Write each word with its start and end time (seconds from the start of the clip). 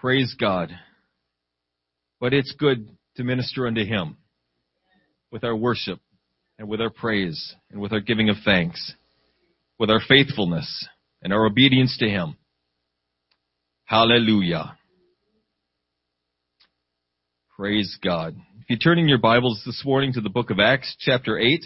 Praise 0.00 0.34
God. 0.38 0.70
But 2.20 2.32
it's 2.32 2.52
good 2.52 2.88
to 3.16 3.24
minister 3.24 3.66
unto 3.66 3.84
Him 3.84 4.16
with 5.30 5.44
our 5.44 5.56
worship 5.56 6.00
and 6.58 6.68
with 6.68 6.80
our 6.80 6.90
praise 6.90 7.54
and 7.70 7.80
with 7.80 7.92
our 7.92 8.00
giving 8.00 8.28
of 8.28 8.36
thanks, 8.44 8.94
with 9.78 9.90
our 9.90 10.00
faithfulness 10.06 10.88
and 11.22 11.32
our 11.32 11.46
obedience 11.46 11.96
to 11.98 12.08
Him. 12.08 12.36
Hallelujah. 13.84 14.78
Praise 17.56 17.98
God. 18.02 18.36
If 18.62 18.70
you 18.70 18.78
turn 18.78 18.98
in 18.98 19.08
your 19.08 19.18
Bibles 19.18 19.62
this 19.66 19.82
morning 19.84 20.12
to 20.14 20.20
the 20.20 20.30
book 20.30 20.50
of 20.50 20.58
Acts, 20.58 20.96
chapter 20.98 21.38
8, 21.38 21.64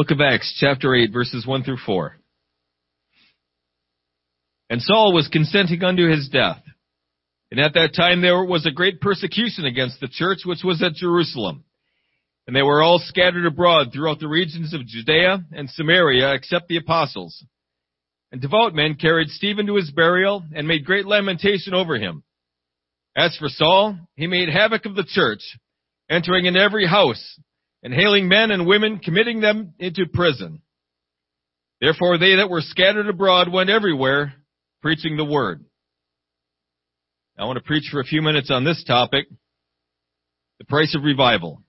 Book 0.00 0.12
of 0.12 0.20
Acts, 0.22 0.56
chapter 0.58 0.94
8, 0.94 1.12
verses 1.12 1.46
1 1.46 1.62
through 1.62 1.76
4. 1.84 2.16
And 4.70 4.80
Saul 4.80 5.12
was 5.12 5.28
consenting 5.28 5.84
unto 5.84 6.10
his 6.10 6.30
death. 6.32 6.62
And 7.50 7.60
at 7.60 7.74
that 7.74 7.94
time 7.94 8.22
there 8.22 8.42
was 8.42 8.64
a 8.64 8.70
great 8.70 9.02
persecution 9.02 9.66
against 9.66 10.00
the 10.00 10.08
church 10.08 10.38
which 10.46 10.64
was 10.64 10.82
at 10.82 10.94
Jerusalem. 10.94 11.64
And 12.46 12.56
they 12.56 12.62
were 12.62 12.80
all 12.80 12.98
scattered 12.98 13.44
abroad 13.44 13.88
throughout 13.92 14.20
the 14.20 14.26
regions 14.26 14.72
of 14.72 14.86
Judea 14.86 15.44
and 15.52 15.68
Samaria 15.68 16.32
except 16.32 16.68
the 16.68 16.78
apostles. 16.78 17.44
And 18.32 18.40
devout 18.40 18.74
men 18.74 18.94
carried 18.94 19.28
Stephen 19.28 19.66
to 19.66 19.76
his 19.76 19.90
burial 19.90 20.42
and 20.54 20.66
made 20.66 20.86
great 20.86 21.04
lamentation 21.04 21.74
over 21.74 21.98
him. 21.98 22.22
As 23.14 23.36
for 23.36 23.50
Saul, 23.50 23.98
he 24.16 24.26
made 24.26 24.48
havoc 24.48 24.86
of 24.86 24.96
the 24.96 25.04
church, 25.04 25.42
entering 26.08 26.46
in 26.46 26.56
every 26.56 26.86
house 26.86 27.38
and 27.82 27.94
hailing 27.94 28.28
men 28.28 28.50
and 28.50 28.66
women, 28.66 28.98
committing 28.98 29.40
them 29.40 29.74
into 29.78 30.06
prison. 30.06 30.62
Therefore 31.80 32.18
they 32.18 32.36
that 32.36 32.50
were 32.50 32.60
scattered 32.60 33.08
abroad 33.08 33.50
went 33.50 33.70
everywhere, 33.70 34.34
preaching 34.82 35.16
the 35.16 35.24
word. 35.24 35.64
I 37.38 37.44
want 37.44 37.56
to 37.56 37.64
preach 37.64 37.88
for 37.90 38.00
a 38.00 38.04
few 38.04 38.20
minutes 38.20 38.50
on 38.50 38.64
this 38.64 38.84
topic, 38.86 39.26
the 40.58 40.66
price 40.66 40.94
of 40.94 41.04
revival. 41.04 41.62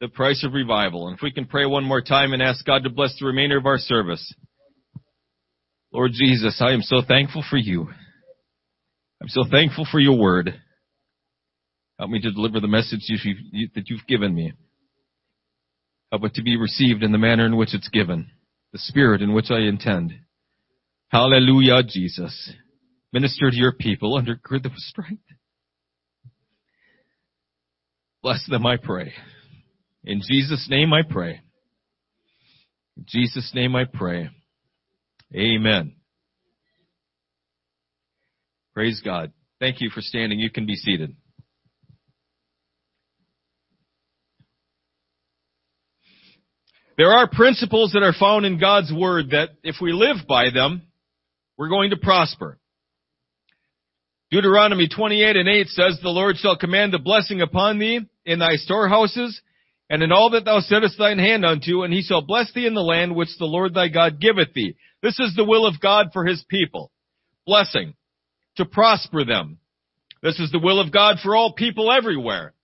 The 0.00 0.08
price 0.08 0.44
of 0.44 0.52
revival. 0.52 1.08
And 1.08 1.16
if 1.16 1.22
we 1.22 1.32
can 1.32 1.46
pray 1.46 1.66
one 1.66 1.82
more 1.82 2.00
time 2.00 2.32
and 2.32 2.40
ask 2.40 2.64
God 2.64 2.84
to 2.84 2.90
bless 2.90 3.18
the 3.18 3.26
remainder 3.26 3.58
of 3.58 3.66
our 3.66 3.78
service. 3.78 4.32
Lord 5.92 6.12
Jesus, 6.12 6.60
I 6.60 6.70
am 6.70 6.82
so 6.82 7.02
thankful 7.06 7.42
for 7.50 7.56
you. 7.56 7.88
I'm 9.20 9.28
so 9.28 9.42
thankful 9.50 9.84
for 9.90 9.98
your 9.98 10.16
word. 10.16 10.54
Help 11.98 12.10
me 12.10 12.20
to 12.20 12.30
deliver 12.30 12.60
the 12.60 12.68
message 12.68 13.06
that 13.08 13.84
you've 13.86 14.06
given 14.06 14.34
me. 14.34 14.52
Help 16.12 16.24
it 16.24 16.34
to 16.34 16.42
be 16.42 16.56
received 16.56 17.02
in 17.02 17.12
the 17.12 17.18
manner 17.18 17.44
in 17.44 17.56
which 17.56 17.74
it's 17.74 17.88
given, 17.88 18.30
the 18.72 18.78
spirit 18.78 19.20
in 19.20 19.34
which 19.34 19.50
I 19.50 19.60
intend. 19.60 20.14
Hallelujah, 21.08 21.82
Jesus. 21.82 22.52
Minister 23.12 23.50
to 23.50 23.56
your 23.56 23.72
people, 23.72 24.20
undergird 24.20 24.62
them 24.62 24.72
with 24.72 24.78
strength. 24.78 25.22
Bless 28.22 28.46
them, 28.48 28.66
I 28.66 28.76
pray. 28.76 29.12
In 30.04 30.20
Jesus' 30.20 30.68
name 30.70 30.92
I 30.92 31.02
pray. 31.02 31.40
In 32.96 33.04
Jesus' 33.06 33.52
name 33.54 33.74
I 33.74 33.84
pray. 33.84 34.30
Amen. 35.34 35.96
Praise 38.74 39.00
God. 39.04 39.32
Thank 39.60 39.80
you 39.80 39.90
for 39.90 40.00
standing. 40.00 40.38
You 40.38 40.50
can 40.50 40.66
be 40.66 40.76
seated. 40.76 41.16
There 46.98 47.12
are 47.12 47.30
principles 47.30 47.92
that 47.92 48.02
are 48.02 48.12
found 48.12 48.44
in 48.44 48.58
God's 48.58 48.92
Word 48.92 49.30
that 49.30 49.50
if 49.62 49.76
we 49.80 49.92
live 49.92 50.26
by 50.28 50.50
them, 50.52 50.82
we're 51.56 51.68
going 51.68 51.90
to 51.90 51.96
prosper. 51.96 52.58
Deuteronomy 54.32 54.88
28 54.88 55.36
and 55.36 55.48
8 55.48 55.68
says, 55.68 55.98
The 56.02 56.08
Lord 56.08 56.36
shall 56.38 56.58
command 56.58 56.94
a 56.94 56.98
blessing 56.98 57.40
upon 57.40 57.78
thee 57.78 58.00
in 58.26 58.40
thy 58.40 58.56
storehouses, 58.56 59.40
and 59.88 60.02
in 60.02 60.10
all 60.10 60.30
that 60.30 60.44
thou 60.44 60.58
settest 60.58 60.98
thine 60.98 61.20
hand 61.20 61.46
unto, 61.46 61.84
and 61.84 61.94
he 61.94 62.02
shall 62.02 62.20
bless 62.20 62.52
thee 62.52 62.66
in 62.66 62.74
the 62.74 62.80
land 62.80 63.14
which 63.14 63.30
the 63.38 63.46
Lord 63.46 63.74
thy 63.74 63.86
God 63.86 64.20
giveth 64.20 64.52
thee. 64.52 64.74
This 65.00 65.20
is 65.20 65.36
the 65.36 65.44
will 65.44 65.66
of 65.66 65.80
God 65.80 66.08
for 66.12 66.26
his 66.26 66.44
people. 66.50 66.90
Blessing. 67.46 67.94
To 68.56 68.64
prosper 68.64 69.24
them. 69.24 69.58
This 70.20 70.40
is 70.40 70.50
the 70.50 70.58
will 70.58 70.80
of 70.80 70.92
God 70.92 71.18
for 71.22 71.36
all 71.36 71.52
people 71.52 71.92
everywhere. 71.92 72.54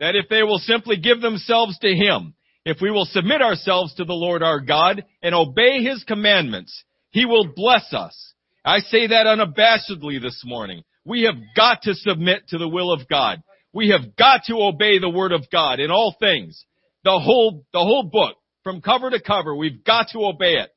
That 0.00 0.16
if 0.16 0.28
they 0.28 0.42
will 0.42 0.58
simply 0.58 0.96
give 0.96 1.20
themselves 1.20 1.78
to 1.78 1.88
him, 1.88 2.34
if 2.66 2.78
we 2.82 2.90
will 2.90 3.06
submit 3.06 3.40
ourselves 3.40 3.94
to 3.94 4.04
the 4.04 4.12
Lord 4.12 4.42
our 4.42 4.58
God 4.58 5.04
and 5.22 5.34
obey 5.36 5.84
His 5.84 6.02
commandments, 6.02 6.84
He 7.10 7.24
will 7.24 7.52
bless 7.54 7.94
us. 7.94 8.34
I 8.64 8.80
say 8.80 9.06
that 9.06 9.26
unabashedly 9.26 10.20
this 10.20 10.42
morning. 10.44 10.82
We 11.04 11.22
have 11.22 11.36
got 11.56 11.82
to 11.82 11.94
submit 11.94 12.48
to 12.48 12.58
the 12.58 12.68
will 12.68 12.92
of 12.92 13.08
God. 13.08 13.40
We 13.72 13.90
have 13.90 14.16
got 14.16 14.42
to 14.48 14.56
obey 14.56 14.98
the 14.98 15.08
word 15.08 15.30
of 15.30 15.48
God 15.52 15.78
in 15.78 15.92
all 15.92 16.16
things. 16.18 16.60
The 17.04 17.20
whole, 17.20 17.64
the 17.72 17.78
whole 17.78 18.02
book, 18.02 18.34
from 18.64 18.80
cover 18.80 19.10
to 19.10 19.22
cover, 19.22 19.54
we've 19.54 19.84
got 19.84 20.08
to 20.08 20.26
obey 20.26 20.54
it. 20.54 20.70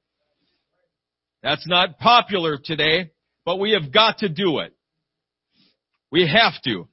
That's 1.41 1.67
not 1.67 1.97
popular 1.97 2.59
today, 2.63 3.09
but 3.45 3.59
we 3.59 3.71
have 3.71 3.91
got 3.91 4.19
to 4.19 4.29
do 4.29 4.59
it. 4.59 4.75
We 6.11 6.27
have 6.31 6.61
to. 6.65 6.87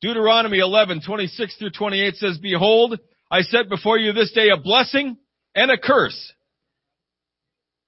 Deuteronomy 0.00 0.60
11, 0.60 1.00
26 1.04 1.56
through 1.56 1.70
28 1.70 2.14
says, 2.14 2.38
Behold, 2.38 3.00
I 3.30 3.42
set 3.42 3.68
before 3.68 3.98
you 3.98 4.12
this 4.12 4.32
day 4.32 4.48
a 4.48 4.60
blessing 4.60 5.16
and 5.54 5.70
a 5.70 5.78
curse. 5.78 6.32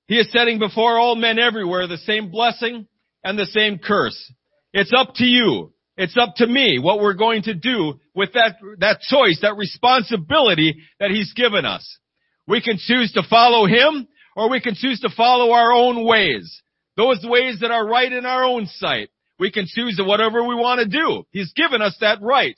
He 0.07 0.17
is 0.19 0.31
setting 0.31 0.59
before 0.59 0.99
all 0.99 1.17
men 1.17 1.39
everywhere 1.39 1.87
the 1.87 1.97
same 1.99 2.31
blessing 2.31 2.87
and 3.25 3.39
the 3.39 3.47
same 3.47 3.79
curse. 3.79 4.33
It's 4.73 4.93
up 4.97 5.15
to 5.17 5.25
you. 5.25 5.73
It's 5.97 6.17
up 6.17 6.37
to 6.37 6.47
me 6.47 6.79
what 6.79 7.01
we're 7.01 7.15
going 7.15 7.43
to 7.43 7.55
do 7.55 7.95
with 8.15 8.33
that, 8.35 8.57
that 8.79 9.01
choice, 9.01 9.41
that 9.43 9.57
responsibility 9.57 10.77
that 11.01 11.11
He's 11.11 11.33
given 11.35 11.65
us. 11.65 11.99
We 12.47 12.63
can 12.63 12.79
choose 12.79 13.13
to 13.13 13.23
follow 13.29 13.67
Him 13.67 14.09
or 14.37 14.49
we 14.49 14.61
can 14.61 14.75
choose 14.75 15.01
to 15.01 15.11
follow 15.17 15.53
our 15.53 15.73
own 15.73 16.05
ways. 16.07 16.63
Those 16.97 17.25
ways 17.25 17.59
that 17.61 17.71
are 17.71 17.87
right 17.87 18.11
in 18.11 18.27
our 18.27 18.45
own 18.45 18.67
sight. 18.67 19.11
We 19.39 19.51
can 19.51 19.67
choose 19.67 20.01
whatever 20.03 20.45
we 20.45 20.55
want 20.55 20.81
to 20.81 20.87
do. 20.87 21.25
He's 21.31 21.53
given 21.53 21.83
us 21.83 21.97
that 22.01 22.19
right. 22.23 22.57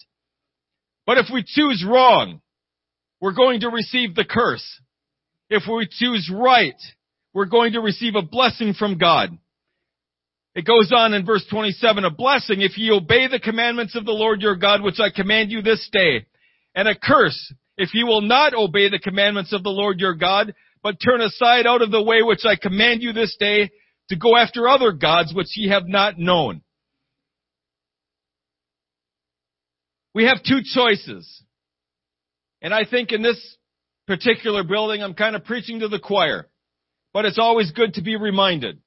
But 1.06 1.18
if 1.18 1.26
we 1.32 1.44
choose 1.46 1.84
wrong, 1.86 2.40
we're 3.24 3.32
going 3.32 3.60
to 3.60 3.70
receive 3.70 4.14
the 4.14 4.26
curse. 4.26 4.62
If 5.48 5.62
we 5.66 5.88
choose 5.90 6.30
right, 6.30 6.76
we're 7.32 7.46
going 7.46 7.72
to 7.72 7.80
receive 7.80 8.16
a 8.16 8.22
blessing 8.22 8.74
from 8.74 8.98
God. 8.98 9.30
It 10.54 10.66
goes 10.66 10.92
on 10.94 11.14
in 11.14 11.24
verse 11.24 11.42
27, 11.50 12.04
a 12.04 12.10
blessing 12.10 12.60
if 12.60 12.76
ye 12.76 12.90
obey 12.90 13.28
the 13.28 13.40
commandments 13.40 13.96
of 13.96 14.04
the 14.04 14.12
Lord 14.12 14.42
your 14.42 14.56
God, 14.56 14.82
which 14.82 15.00
I 15.00 15.08
command 15.08 15.50
you 15.50 15.62
this 15.62 15.88
day, 15.90 16.26
and 16.74 16.86
a 16.86 16.94
curse 16.94 17.54
if 17.78 17.94
ye 17.94 18.04
will 18.04 18.20
not 18.20 18.52
obey 18.52 18.90
the 18.90 18.98
commandments 18.98 19.54
of 19.54 19.62
the 19.62 19.70
Lord 19.70 20.00
your 20.00 20.16
God, 20.16 20.54
but 20.82 20.96
turn 21.02 21.22
aside 21.22 21.66
out 21.66 21.80
of 21.80 21.90
the 21.90 22.02
way 22.02 22.20
which 22.20 22.44
I 22.44 22.56
command 22.56 23.02
you 23.02 23.14
this 23.14 23.34
day 23.40 23.70
to 24.10 24.16
go 24.16 24.36
after 24.36 24.68
other 24.68 24.92
gods 24.92 25.32
which 25.32 25.56
ye 25.56 25.70
have 25.70 25.88
not 25.88 26.18
known. 26.18 26.60
We 30.12 30.24
have 30.24 30.42
two 30.42 30.60
choices. 30.62 31.43
And 32.64 32.72
I 32.72 32.86
think 32.86 33.12
in 33.12 33.20
this 33.20 33.38
particular 34.06 34.64
building, 34.64 35.02
I'm 35.02 35.12
kind 35.12 35.36
of 35.36 35.44
preaching 35.44 35.80
to 35.80 35.88
the 35.88 35.98
choir. 35.98 36.48
But 37.12 37.26
it's 37.26 37.38
always 37.38 37.70
good 37.72 37.94
to 37.94 38.02
be 38.02 38.16
reminded. 38.16 38.80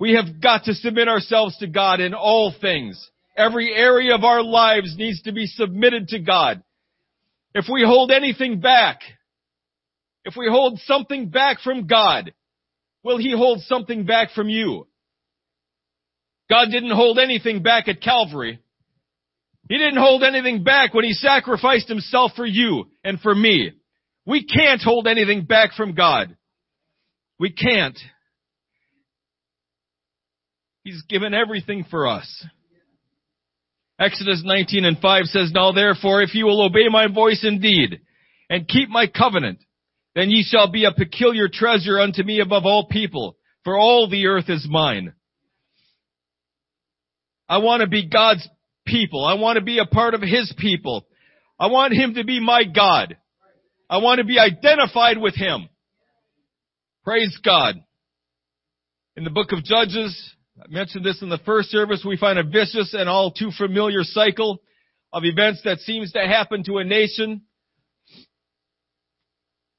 We 0.00 0.14
have 0.14 0.40
got 0.42 0.64
to 0.64 0.74
submit 0.74 1.06
ourselves 1.06 1.56
to 1.58 1.68
God 1.68 2.00
in 2.00 2.12
all 2.12 2.52
things. 2.60 3.08
Every 3.36 3.72
area 3.72 4.16
of 4.16 4.24
our 4.24 4.42
lives 4.42 4.96
needs 4.98 5.22
to 5.22 5.32
be 5.32 5.46
submitted 5.46 6.08
to 6.08 6.18
God. 6.18 6.64
If 7.54 7.66
we 7.72 7.84
hold 7.86 8.10
anything 8.10 8.58
back, 8.58 8.98
if 10.24 10.34
we 10.36 10.48
hold 10.50 10.80
something 10.80 11.28
back 11.28 11.60
from 11.60 11.86
God, 11.86 12.34
will 13.04 13.18
He 13.18 13.30
hold 13.30 13.60
something 13.60 14.06
back 14.06 14.32
from 14.32 14.48
you? 14.48 14.88
God 16.50 16.66
didn't 16.72 16.90
hold 16.90 17.20
anything 17.20 17.62
back 17.62 17.86
at 17.86 18.02
Calvary. 18.02 18.58
He 19.68 19.78
didn't 19.78 20.00
hold 20.00 20.22
anything 20.22 20.62
back 20.62 20.92
when 20.92 21.04
he 21.04 21.12
sacrificed 21.12 21.88
himself 21.88 22.32
for 22.36 22.44
you 22.44 22.84
and 23.02 23.20
for 23.20 23.34
me. 23.34 23.72
We 24.26 24.44
can't 24.44 24.82
hold 24.82 25.06
anything 25.06 25.44
back 25.44 25.72
from 25.72 25.94
God. 25.94 26.36
We 27.38 27.50
can't. 27.50 27.98
He's 30.82 31.02
given 31.08 31.32
everything 31.32 31.84
for 31.90 32.06
us. 32.06 32.46
Exodus 33.98 34.42
19 34.44 34.84
and 34.84 34.98
5 34.98 35.24
says, 35.26 35.52
Now 35.54 35.72
therefore, 35.72 36.22
if 36.22 36.34
you 36.34 36.44
will 36.44 36.62
obey 36.62 36.88
my 36.90 37.06
voice 37.06 37.40
indeed, 37.42 38.00
and 38.50 38.68
keep 38.68 38.88
my 38.90 39.06
covenant, 39.06 39.60
then 40.14 40.30
ye 40.30 40.42
shall 40.42 40.70
be 40.70 40.84
a 40.84 40.92
peculiar 40.92 41.48
treasure 41.50 41.98
unto 41.98 42.22
me 42.22 42.40
above 42.40 42.64
all 42.66 42.86
people, 42.88 43.36
for 43.62 43.78
all 43.78 44.08
the 44.08 44.26
earth 44.26 44.48
is 44.48 44.66
mine. 44.68 45.14
I 47.48 47.58
want 47.58 47.82
to 47.82 47.88
be 47.88 48.08
God's 48.08 48.46
people. 48.86 49.24
I 49.24 49.34
want 49.34 49.56
to 49.56 49.64
be 49.64 49.78
a 49.78 49.86
part 49.86 50.14
of 50.14 50.20
His 50.22 50.52
people. 50.58 51.06
I 51.58 51.68
want 51.68 51.94
Him 51.94 52.14
to 52.14 52.24
be 52.24 52.40
my 52.40 52.64
God. 52.64 53.16
I 53.88 53.98
want 53.98 54.18
to 54.18 54.24
be 54.24 54.38
identified 54.38 55.18
with 55.18 55.34
Him. 55.34 55.68
Praise 57.04 57.38
God. 57.44 57.76
In 59.16 59.24
the 59.24 59.30
book 59.30 59.52
of 59.52 59.62
Judges, 59.62 60.34
I 60.58 60.66
mentioned 60.68 61.04
this 61.04 61.22
in 61.22 61.28
the 61.28 61.38
first 61.44 61.70
service, 61.70 62.04
we 62.06 62.16
find 62.16 62.38
a 62.38 62.42
vicious 62.42 62.94
and 62.94 63.08
all 63.08 63.30
too 63.30 63.50
familiar 63.56 64.02
cycle 64.02 64.60
of 65.12 65.24
events 65.24 65.62
that 65.64 65.78
seems 65.80 66.12
to 66.12 66.20
happen 66.20 66.64
to 66.64 66.78
a 66.78 66.84
nation. 66.84 67.42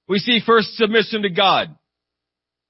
We 0.08 0.20
see 0.20 0.40
first 0.46 0.76
submission 0.76 1.24
to 1.24 1.30
God. 1.30 1.76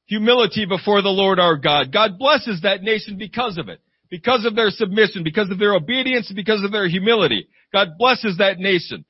Humility 0.07 0.65
before 0.65 1.01
the 1.01 1.09
Lord 1.09 1.39
our 1.39 1.57
God. 1.57 1.91
God 1.91 2.17
blesses 2.17 2.61
that 2.61 2.81
nation 2.81 3.17
because 3.17 3.57
of 3.57 3.69
it. 3.69 3.79
Because 4.09 4.45
of 4.45 4.55
their 4.55 4.69
submission, 4.69 5.23
because 5.23 5.49
of 5.49 5.59
their 5.59 5.73
obedience, 5.73 6.31
because 6.35 6.63
of 6.63 6.71
their 6.71 6.87
humility. 6.87 7.47
God 7.73 7.97
blesses 7.97 8.37
that 8.37 8.59
nation. 8.59 9.05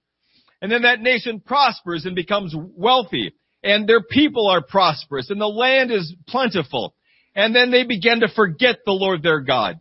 And 0.61 0.71
then 0.71 0.83
that 0.83 1.01
nation 1.01 1.41
prospers 1.41 2.05
and 2.05 2.15
becomes 2.15 2.55
wealthy. 2.55 3.33
And 3.63 3.87
their 3.87 4.01
people 4.01 4.47
are 4.47 4.61
prosperous. 4.61 5.29
And 5.29 5.39
the 5.39 5.47
land 5.47 5.91
is 5.91 6.15
plentiful. 6.27 6.95
And 7.35 7.53
then 7.53 7.71
they 7.71 7.83
begin 7.83 8.21
to 8.21 8.29
forget 8.33 8.77
the 8.85 8.93
Lord 8.93 9.21
their 9.21 9.41
God. 9.41 9.79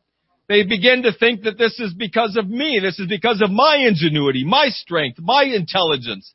They 0.48 0.64
begin 0.64 1.04
to 1.04 1.12
think 1.12 1.44
that 1.44 1.56
this 1.56 1.78
is 1.78 1.94
because 1.94 2.36
of 2.36 2.48
me. 2.48 2.80
This 2.82 2.98
is 2.98 3.06
because 3.08 3.40
of 3.42 3.50
my 3.50 3.76
ingenuity, 3.86 4.44
my 4.44 4.66
strength, 4.68 5.18
my 5.20 5.44
intelligence. 5.44 6.34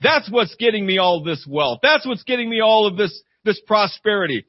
That's 0.00 0.30
what's 0.30 0.54
getting 0.54 0.86
me 0.86 0.98
all 0.98 1.22
this 1.22 1.46
wealth. 1.48 1.80
That's 1.82 2.06
what's 2.06 2.22
getting 2.22 2.48
me 2.48 2.60
all 2.60 2.86
of 2.86 2.96
this, 2.96 3.22
this 3.44 3.60
prosperity. 3.66 4.46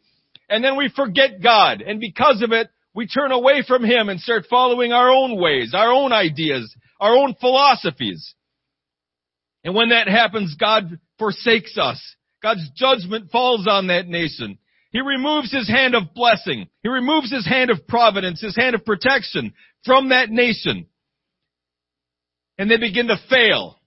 And 0.48 0.63
then 0.63 0.78
we 0.78 0.89
forget 0.95 1.42
God. 1.42 1.81
And 1.81 2.00
because 2.00 2.42
of 2.42 2.51
it, 2.51 2.69
we 2.94 3.08
turn 3.08 3.32
away 3.32 3.64
from 3.68 3.84
Him 3.84 4.10
and 4.10 4.20
start 4.20 4.46
following 4.50 4.92
our 4.92 5.10
own 5.10 5.40
ways, 5.40 5.74
our 5.74 5.92
own 5.92 6.12
ideas, 6.12 6.76
our 7.00 7.16
own 7.16 7.36
philosophies. 7.40 8.34
And 9.64 9.76
when 9.76 9.90
that 9.90 10.08
happens, 10.08 10.56
God 10.60 11.00
forsakes 11.20 11.78
us. 11.78 12.02
God's 12.42 12.68
judgment 12.76 13.32
falls 13.32 13.68
on 13.68 13.88
that 13.88 14.08
nation. 14.08 14.58
He 14.92 15.00
removes 15.00 15.54
his 15.54 15.70
hand 15.70 15.96
of 15.96 16.14
blessing. 16.14 16.68
He 16.84 16.90
removes 16.90 17.32
his 17.32 17.48
hand 17.48 17.70
of 17.70 17.88
providence, 17.88 18.42
his 18.42 18.56
hand 18.58 18.76
of 18.76 18.84
protection 18.84 19.54
from 19.86 20.10
that 20.10 20.30
nation. 20.30 20.88
And 22.58 22.70
they 22.70 22.78
begin 22.78 23.08
to 23.08 23.18
fail. 23.30 23.78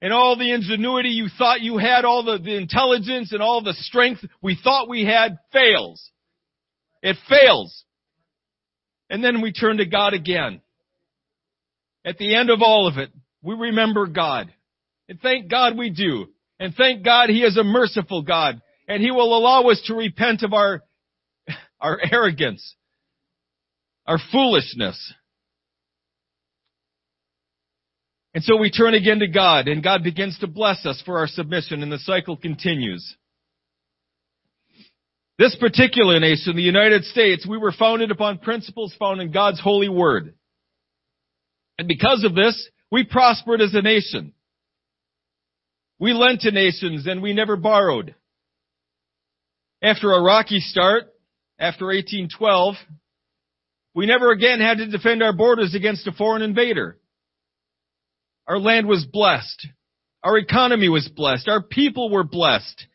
And 0.00 0.12
all 0.12 0.38
the 0.38 0.52
ingenuity 0.52 1.10
you 1.10 1.28
thought 1.36 1.60
you 1.60 1.76
had, 1.76 2.04
all 2.04 2.24
the, 2.24 2.38
the 2.38 2.56
intelligence 2.56 3.32
and 3.32 3.42
all 3.42 3.62
the 3.62 3.74
strength 3.74 4.24
we 4.40 4.56
thought 4.62 4.88
we 4.88 5.04
had 5.04 5.38
fails. 5.52 6.10
It 7.02 7.16
fails. 7.28 7.84
And 9.10 9.22
then 9.22 9.40
we 9.40 9.52
turn 9.52 9.78
to 9.78 9.86
God 9.86 10.14
again. 10.14 10.60
At 12.04 12.18
the 12.18 12.34
end 12.34 12.50
of 12.50 12.62
all 12.62 12.86
of 12.86 12.98
it, 12.98 13.10
we 13.42 13.54
remember 13.54 14.06
God. 14.06 14.52
And 15.08 15.20
thank 15.20 15.50
God 15.50 15.76
we 15.76 15.90
do. 15.90 16.26
And 16.60 16.74
thank 16.74 17.04
God 17.04 17.30
He 17.30 17.42
is 17.42 17.56
a 17.56 17.64
merciful 17.64 18.22
God 18.22 18.60
and 18.88 19.02
He 19.02 19.10
will 19.10 19.36
allow 19.36 19.68
us 19.68 19.82
to 19.86 19.94
repent 19.94 20.42
of 20.42 20.52
our, 20.52 20.82
our 21.80 21.98
arrogance, 22.10 22.74
our 24.06 24.18
foolishness. 24.32 25.14
And 28.34 28.42
so 28.42 28.56
we 28.56 28.70
turn 28.70 28.94
again 28.94 29.20
to 29.20 29.28
God 29.28 29.68
and 29.68 29.82
God 29.82 30.02
begins 30.02 30.38
to 30.40 30.46
bless 30.46 30.84
us 30.86 31.02
for 31.04 31.18
our 31.18 31.26
submission 31.26 31.82
and 31.82 31.92
the 31.92 31.98
cycle 31.98 32.36
continues. 32.36 33.16
This 35.38 35.54
particular 35.54 36.18
nation, 36.18 36.56
the 36.56 36.62
United 36.62 37.04
States, 37.04 37.46
we 37.46 37.58
were 37.58 37.70
founded 37.70 38.10
upon 38.10 38.38
principles 38.38 38.94
found 38.98 39.20
in 39.20 39.30
God's 39.30 39.60
holy 39.60 39.88
word. 39.88 40.34
And 41.78 41.86
because 41.86 42.24
of 42.24 42.34
this, 42.34 42.68
we 42.90 43.04
prospered 43.04 43.60
as 43.60 43.72
a 43.72 43.82
nation. 43.82 44.32
We 46.00 46.12
lent 46.12 46.40
to 46.40 46.50
nations 46.50 47.06
and 47.06 47.22
we 47.22 47.34
never 47.34 47.56
borrowed. 47.56 48.16
After 49.80 50.12
a 50.12 50.22
rocky 50.22 50.58
start, 50.58 51.04
after 51.58 51.86
1812, 51.86 52.74
we 53.94 54.06
never 54.06 54.32
again 54.32 54.60
had 54.60 54.78
to 54.78 54.86
defend 54.88 55.22
our 55.22 55.32
borders 55.32 55.74
against 55.74 56.06
a 56.08 56.12
foreign 56.12 56.42
invader. 56.42 56.98
Our 58.48 58.58
land 58.58 58.88
was 58.88 59.04
blessed. 59.04 59.68
Our 60.24 60.36
economy 60.38 60.88
was 60.88 61.08
blessed. 61.08 61.48
Our 61.48 61.62
people 61.62 62.10
were 62.10 62.24
blessed. 62.24 62.87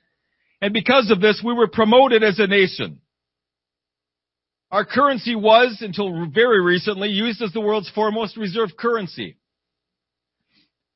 And 0.64 0.72
because 0.72 1.12
of 1.12 1.20
this, 1.20 1.42
we 1.44 1.54
were 1.54 1.68
promoted 1.68 2.24
as 2.24 2.40
a 2.40 2.48
nation. 2.48 3.02
Our 4.72 4.86
currency 4.86 5.36
was, 5.36 5.80
until 5.82 6.30
very 6.34 6.64
recently, 6.64 7.10
used 7.10 7.42
as 7.42 7.52
the 7.52 7.60
world's 7.60 7.90
foremost 7.90 8.38
reserve 8.38 8.70
currency. 8.78 9.36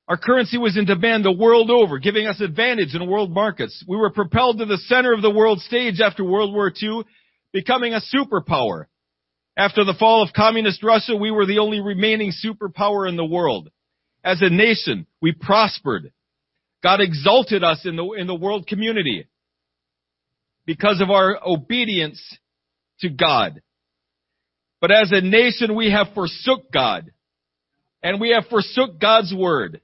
Our 0.07 0.15
currency 0.15 0.57
was 0.57 0.77
in 0.77 0.85
demand 0.85 1.25
the 1.25 1.33
world 1.33 1.69
over, 1.69 1.99
giving 1.99 2.27
us 2.27 2.39
advantage 2.39 2.95
in 2.95 3.09
world 3.09 3.29
markets. 3.29 3.83
We 3.85 3.97
were 3.97 4.09
propelled 4.09 4.59
to 4.59 4.65
the 4.65 4.77
center 4.77 5.11
of 5.11 5.21
the 5.21 5.29
world 5.29 5.59
stage 5.59 5.99
after 5.99 6.23
World 6.23 6.53
War 6.53 6.71
II, 6.81 7.03
becoming 7.51 7.93
a 7.93 7.99
superpower. 7.99 8.85
After 9.57 9.83
the 9.83 9.95
fall 9.99 10.23
of 10.23 10.29
communist 10.33 10.81
Russia, 10.81 11.17
we 11.17 11.29
were 11.29 11.45
the 11.45 11.59
only 11.59 11.81
remaining 11.81 12.31
superpower 12.31 13.09
in 13.09 13.17
the 13.17 13.25
world. 13.25 13.69
As 14.23 14.41
a 14.41 14.49
nation, 14.49 15.07
we 15.21 15.33
prospered. 15.33 16.13
God 16.81 17.01
exalted 17.01 17.65
us 17.65 17.81
in 17.83 17.97
the, 17.97 18.09
in 18.13 18.27
the 18.27 18.33
world 18.33 18.65
community 18.65 19.27
because 20.67 21.01
of 21.01 21.09
our 21.09 21.39
obedience 21.43 22.21
to 22.99 23.09
God. 23.09 23.61
But 24.79 24.91
as 24.91 25.11
a 25.11 25.21
nation, 25.21 25.75
we 25.75 25.91
have 25.91 26.13
forsook 26.13 26.71
God 26.71 27.09
and 28.03 28.21
we 28.21 28.29
have 28.29 28.45
forsook 28.49 28.99
God's 28.99 29.33
word. 29.35 29.81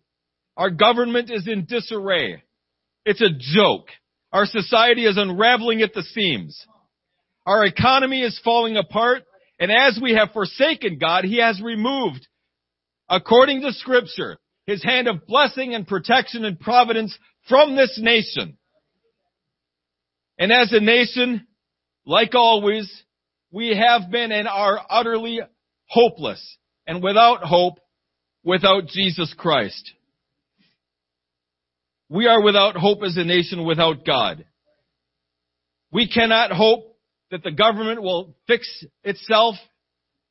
Our 0.55 0.69
government 0.69 1.31
is 1.31 1.47
in 1.47 1.65
disarray. 1.65 2.43
It's 3.05 3.21
a 3.21 3.29
joke. 3.55 3.87
Our 4.31 4.45
society 4.45 5.05
is 5.05 5.17
unraveling 5.17 5.81
at 5.81 5.93
the 5.93 6.03
seams. 6.03 6.67
Our 7.45 7.65
economy 7.65 8.21
is 8.21 8.39
falling 8.43 8.77
apart. 8.77 9.23
And 9.59 9.71
as 9.71 9.99
we 10.01 10.13
have 10.13 10.31
forsaken 10.31 10.99
God, 10.99 11.23
He 11.25 11.37
has 11.39 11.61
removed, 11.61 12.27
according 13.09 13.61
to 13.61 13.71
scripture, 13.71 14.37
His 14.65 14.83
hand 14.83 15.07
of 15.07 15.25
blessing 15.25 15.73
and 15.73 15.87
protection 15.87 16.45
and 16.45 16.59
providence 16.59 17.17
from 17.47 17.75
this 17.75 17.99
nation. 18.01 18.57
And 20.37 20.51
as 20.51 20.71
a 20.71 20.79
nation, 20.79 21.47
like 22.05 22.35
always, 22.35 22.91
we 23.51 23.77
have 23.77 24.11
been 24.11 24.31
and 24.31 24.47
are 24.47 24.79
utterly 24.89 25.39
hopeless 25.87 26.57
and 26.87 27.03
without 27.03 27.43
hope 27.43 27.79
without 28.43 28.87
Jesus 28.87 29.33
Christ. 29.37 29.91
We 32.09 32.27
are 32.27 32.41
without 32.41 32.75
hope 32.75 32.99
as 33.03 33.17
a 33.17 33.23
nation 33.23 33.65
without 33.65 34.05
God. 34.05 34.45
We 35.91 36.07
cannot 36.07 36.51
hope 36.51 36.97
that 37.31 37.43
the 37.43 37.51
government 37.51 38.01
will 38.01 38.35
fix 38.47 38.83
itself, 39.03 39.55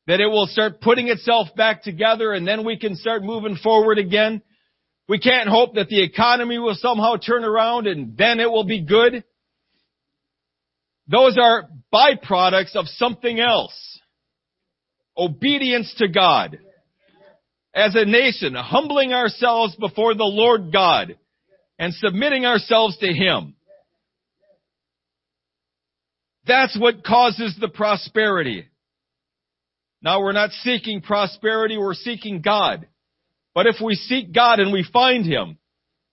that 0.07 0.21
it 0.21 0.27
will 0.27 0.47
start 0.47 0.81
putting 0.81 1.09
itself 1.09 1.49
back 1.57 1.83
together 1.83 2.33
and 2.33 2.47
then 2.47 2.65
we 2.65 2.79
can 2.79 2.97
start 2.97 3.23
moving 3.23 3.57
forward 3.57 3.99
again. 3.99 4.43
We 5.09 5.19
can't 5.19 5.49
hope 5.49 5.75
that 5.75 5.89
the 5.89 6.03
economy 6.03 6.59
will 6.59 6.77
somehow 6.77 7.17
turn 7.17 7.45
around 7.45 7.87
and 7.87 8.17
then 8.17 8.39
it 8.41 8.51
will 8.51 8.65
be 8.65 8.83
good. 8.83 9.25
Those 11.09 11.37
are 11.39 11.69
byproducts 11.93 12.77
of 12.77 12.87
something 12.87 13.41
else. 13.41 14.01
Obedience 15.17 15.93
to 15.99 16.09
God. 16.09 16.59
As 17.75 17.95
a 17.95 18.05
nation, 18.05 18.55
humbling 18.55 19.13
ourselves 19.13 19.75
before 19.77 20.15
the 20.15 20.25
Lord 20.25 20.73
God 20.73 21.17
and 21.79 21.95
submitting 21.95 22.45
ourselves 22.45 22.99
to 22.99 23.13
Him. 23.13 23.55
That's 26.47 26.79
what 26.79 27.05
causes 27.05 27.57
the 27.61 27.69
prosperity. 27.69 28.67
Now 30.03 30.21
we're 30.21 30.33
not 30.33 30.51
seeking 30.51 31.01
prosperity, 31.01 31.79
we're 31.79 31.95
seeking 31.95 32.43
God. 32.43 32.87
But 33.55 33.67
if 33.67 33.77
we 33.83 33.95
seek 33.95 34.33
God 34.33 34.59
and 34.61 34.73
we 34.73 34.85
find 34.93 35.25
Him, 35.25 35.59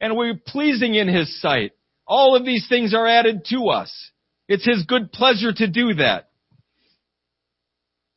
and 0.01 0.15
we're 0.15 0.39
pleasing 0.46 0.96
in 0.96 1.08
His 1.08 1.41
sight, 1.41 1.72
all 2.08 2.36
of 2.36 2.46
these 2.46 2.67
things 2.69 2.93
are 2.93 3.08
added 3.08 3.46
to 3.50 3.69
us. 3.69 3.91
It's 4.49 4.65
His 4.65 4.83
good 4.87 5.11
pleasure 5.11 5.53
to 5.53 5.67
do 5.67 5.93
that. 5.93 6.29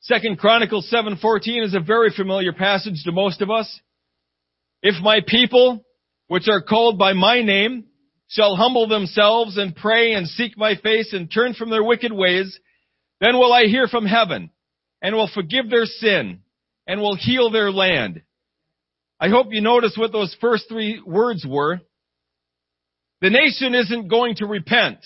Second 0.00 0.38
Chronicles 0.38 0.90
7:14 0.90 1.62
is 1.62 1.74
a 1.74 1.80
very 1.80 2.10
familiar 2.10 2.54
passage 2.54 3.04
to 3.04 3.12
most 3.12 3.42
of 3.42 3.50
us. 3.50 3.80
If 4.82 5.00
my 5.02 5.20
people, 5.24 5.84
which 6.28 6.48
are 6.48 6.62
called 6.62 6.98
by 6.98 7.12
my 7.12 7.42
name, 7.42 7.84
shall 8.28 8.56
humble 8.56 8.88
themselves 8.88 9.58
and 9.58 9.76
pray 9.76 10.14
and 10.14 10.26
seek 10.26 10.56
my 10.56 10.74
face 10.74 11.12
and 11.12 11.30
turn 11.30 11.52
from 11.52 11.68
their 11.68 11.84
wicked 11.84 12.10
ways, 12.10 12.58
then 13.20 13.34
will 13.36 13.52
I 13.52 13.66
hear 13.66 13.86
from 13.86 14.06
heaven 14.06 14.50
and 15.02 15.14
will 15.14 15.28
forgive 15.28 15.68
their 15.68 15.84
sin 15.84 16.40
and 16.86 17.02
will 17.02 17.14
heal 17.14 17.50
their 17.50 17.70
land. 17.70 18.22
I 19.20 19.28
hope 19.28 19.48
you 19.52 19.60
notice 19.60 19.96
what 19.98 20.12
those 20.12 20.34
first 20.40 20.64
three 20.68 20.98
words 21.04 21.44
were. 21.46 21.80
The 23.20 23.30
nation 23.30 23.74
isn't 23.74 24.08
going 24.08 24.36
to 24.36 24.46
repent. 24.46 24.98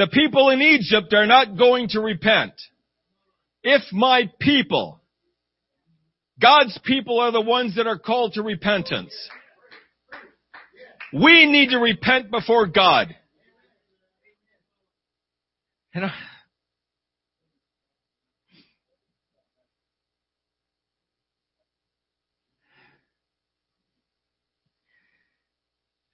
The 0.00 0.06
people 0.06 0.48
in 0.48 0.62
Egypt 0.62 1.12
are 1.12 1.26
not 1.26 1.58
going 1.58 1.88
to 1.88 2.00
repent. 2.00 2.54
If 3.62 3.82
my 3.92 4.32
people, 4.40 4.98
God's 6.40 6.80
people 6.86 7.20
are 7.20 7.30
the 7.30 7.42
ones 7.42 7.76
that 7.76 7.86
are 7.86 7.98
called 7.98 8.32
to 8.32 8.42
repentance. 8.42 9.12
We 11.12 11.44
need 11.44 11.68
to 11.72 11.76
repent 11.76 12.30
before 12.30 12.66
God. 12.66 13.14
And 15.92 16.06
I, 16.06 16.12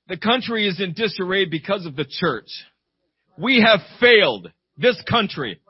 the 0.08 0.16
country 0.16 0.66
is 0.66 0.80
in 0.80 0.92
disarray 0.92 1.44
because 1.44 1.86
of 1.86 1.94
the 1.94 2.04
church. 2.04 2.48
We 3.38 3.60
have 3.60 3.80
failed 4.00 4.50
this 4.76 5.00
country. 5.08 5.60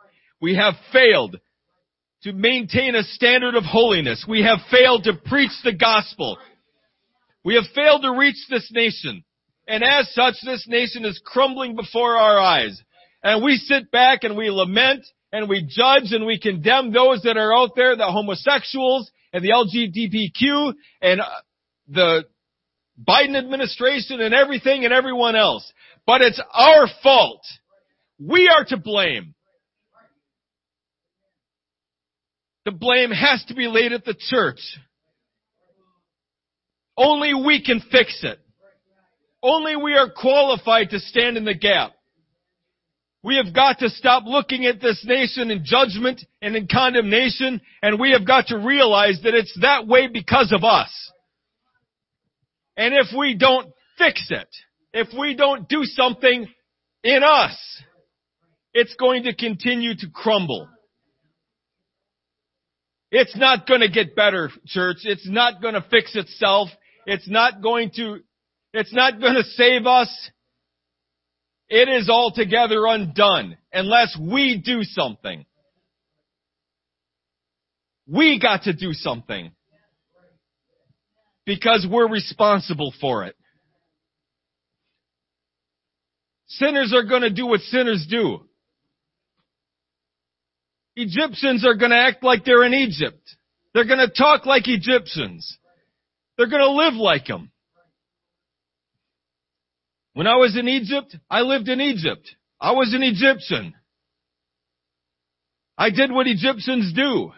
We 0.40 0.56
have 0.56 0.74
failed 0.92 1.36
to 2.22 2.32
maintain 2.32 2.94
a 2.94 3.02
standard 3.02 3.54
of 3.54 3.64
holiness. 3.64 4.24
We 4.28 4.42
have 4.42 4.58
failed 4.70 5.04
to 5.04 5.14
preach 5.14 5.52
the 5.64 5.74
gospel. 5.74 6.38
We 7.44 7.54
have 7.54 7.64
failed 7.74 8.02
to 8.02 8.16
reach 8.16 8.36
this 8.50 8.70
nation. 8.72 9.24
And 9.68 9.82
as 9.82 10.12
such, 10.14 10.34
this 10.44 10.66
nation 10.68 11.04
is 11.04 11.20
crumbling 11.24 11.76
before 11.76 12.16
our 12.16 12.38
eyes. 12.38 12.80
And 13.22 13.44
we 13.44 13.56
sit 13.56 13.90
back 13.90 14.22
and 14.22 14.36
we 14.36 14.50
lament 14.50 15.04
and 15.32 15.48
we 15.48 15.62
judge 15.62 16.12
and 16.12 16.26
we 16.26 16.38
condemn 16.38 16.92
those 16.92 17.22
that 17.22 17.36
are 17.36 17.54
out 17.54 17.70
there, 17.74 17.96
the 17.96 18.06
homosexuals 18.06 19.10
and 19.32 19.44
the 19.44 19.50
LGBTQ 19.50 20.74
and 21.02 21.20
uh, 21.20 21.24
the 21.88 22.24
Biden 23.06 23.36
administration 23.36 24.20
and 24.20 24.32
everything 24.32 24.84
and 24.84 24.94
everyone 24.94 25.36
else. 25.36 25.70
But 26.06 26.22
it's 26.22 26.40
our 26.52 26.86
fault. 27.02 27.42
We 28.18 28.48
are 28.48 28.64
to 28.66 28.76
blame. 28.76 29.34
The 32.64 32.72
blame 32.72 33.10
has 33.10 33.44
to 33.48 33.54
be 33.54 33.66
laid 33.68 33.92
at 33.92 34.04
the 34.04 34.16
church. 34.18 34.60
Only 36.96 37.34
we 37.34 37.62
can 37.62 37.80
fix 37.92 38.20
it. 38.22 38.38
Only 39.42 39.76
we 39.76 39.94
are 39.94 40.10
qualified 40.10 40.90
to 40.90 40.98
stand 40.98 41.36
in 41.36 41.44
the 41.44 41.54
gap. 41.54 41.92
We 43.22 43.36
have 43.36 43.54
got 43.54 43.80
to 43.80 43.90
stop 43.90 44.22
looking 44.24 44.66
at 44.66 44.80
this 44.80 45.04
nation 45.04 45.50
in 45.50 45.64
judgment 45.64 46.24
and 46.40 46.56
in 46.56 46.68
condemnation, 46.68 47.60
and 47.82 48.00
we 48.00 48.12
have 48.12 48.26
got 48.26 48.46
to 48.48 48.58
realize 48.58 49.20
that 49.24 49.34
it's 49.34 49.56
that 49.60 49.86
way 49.86 50.06
because 50.06 50.52
of 50.52 50.64
us. 50.64 50.90
And 52.76 52.94
if 52.94 53.08
we 53.16 53.36
don't 53.36 53.72
fix 53.98 54.26
it, 54.30 54.48
if 54.96 55.08
we 55.16 55.34
don't 55.34 55.68
do 55.68 55.84
something 55.84 56.48
in 57.04 57.22
us, 57.22 57.54
it's 58.72 58.94
going 58.94 59.24
to 59.24 59.34
continue 59.34 59.94
to 59.94 60.06
crumble. 60.08 60.66
It's 63.10 63.36
not 63.36 63.66
going 63.66 63.82
to 63.82 63.90
get 63.90 64.16
better, 64.16 64.50
church. 64.66 64.98
It's 65.04 65.28
not 65.28 65.60
going 65.60 65.74
to 65.74 65.84
fix 65.90 66.16
itself. 66.16 66.70
It's 67.04 67.28
not 67.28 67.62
going 67.62 67.90
to, 67.96 68.20
it's 68.72 68.92
not 68.94 69.20
going 69.20 69.34
to 69.34 69.44
save 69.44 69.86
us. 69.86 70.08
It 71.68 71.90
is 71.90 72.08
altogether 72.08 72.86
undone 72.86 73.58
unless 73.74 74.16
we 74.18 74.62
do 74.64 74.82
something. 74.82 75.44
We 78.08 78.40
got 78.40 78.62
to 78.62 78.72
do 78.72 78.94
something. 78.94 79.50
Because 81.44 81.86
we're 81.88 82.08
responsible 82.08 82.94
for 82.98 83.24
it. 83.24 83.35
Sinners 86.48 86.94
are 86.94 87.04
going 87.04 87.22
to 87.22 87.30
do 87.30 87.46
what 87.46 87.60
sinners 87.60 88.06
do. 88.08 88.40
Egyptians 90.94 91.66
are 91.66 91.74
going 91.74 91.90
to 91.90 91.96
act 91.96 92.22
like 92.22 92.44
they're 92.44 92.64
in 92.64 92.72
Egypt. 92.72 93.20
They're 93.74 93.84
going 93.84 93.98
to 93.98 94.10
talk 94.10 94.46
like 94.46 94.66
Egyptians. 94.66 95.58
They're 96.36 96.48
going 96.48 96.62
to 96.62 96.70
live 96.70 96.94
like 96.94 97.26
them. 97.26 97.50
When 100.14 100.26
I 100.26 100.36
was 100.36 100.56
in 100.58 100.66
Egypt, 100.66 101.14
I 101.28 101.42
lived 101.42 101.68
in 101.68 101.80
Egypt. 101.80 102.34
I 102.58 102.72
was 102.72 102.94
an 102.94 103.02
Egyptian. 103.02 103.74
I 105.76 105.90
did 105.90 106.10
what 106.10 106.26
Egyptians 106.26 106.94
do. 106.94 107.32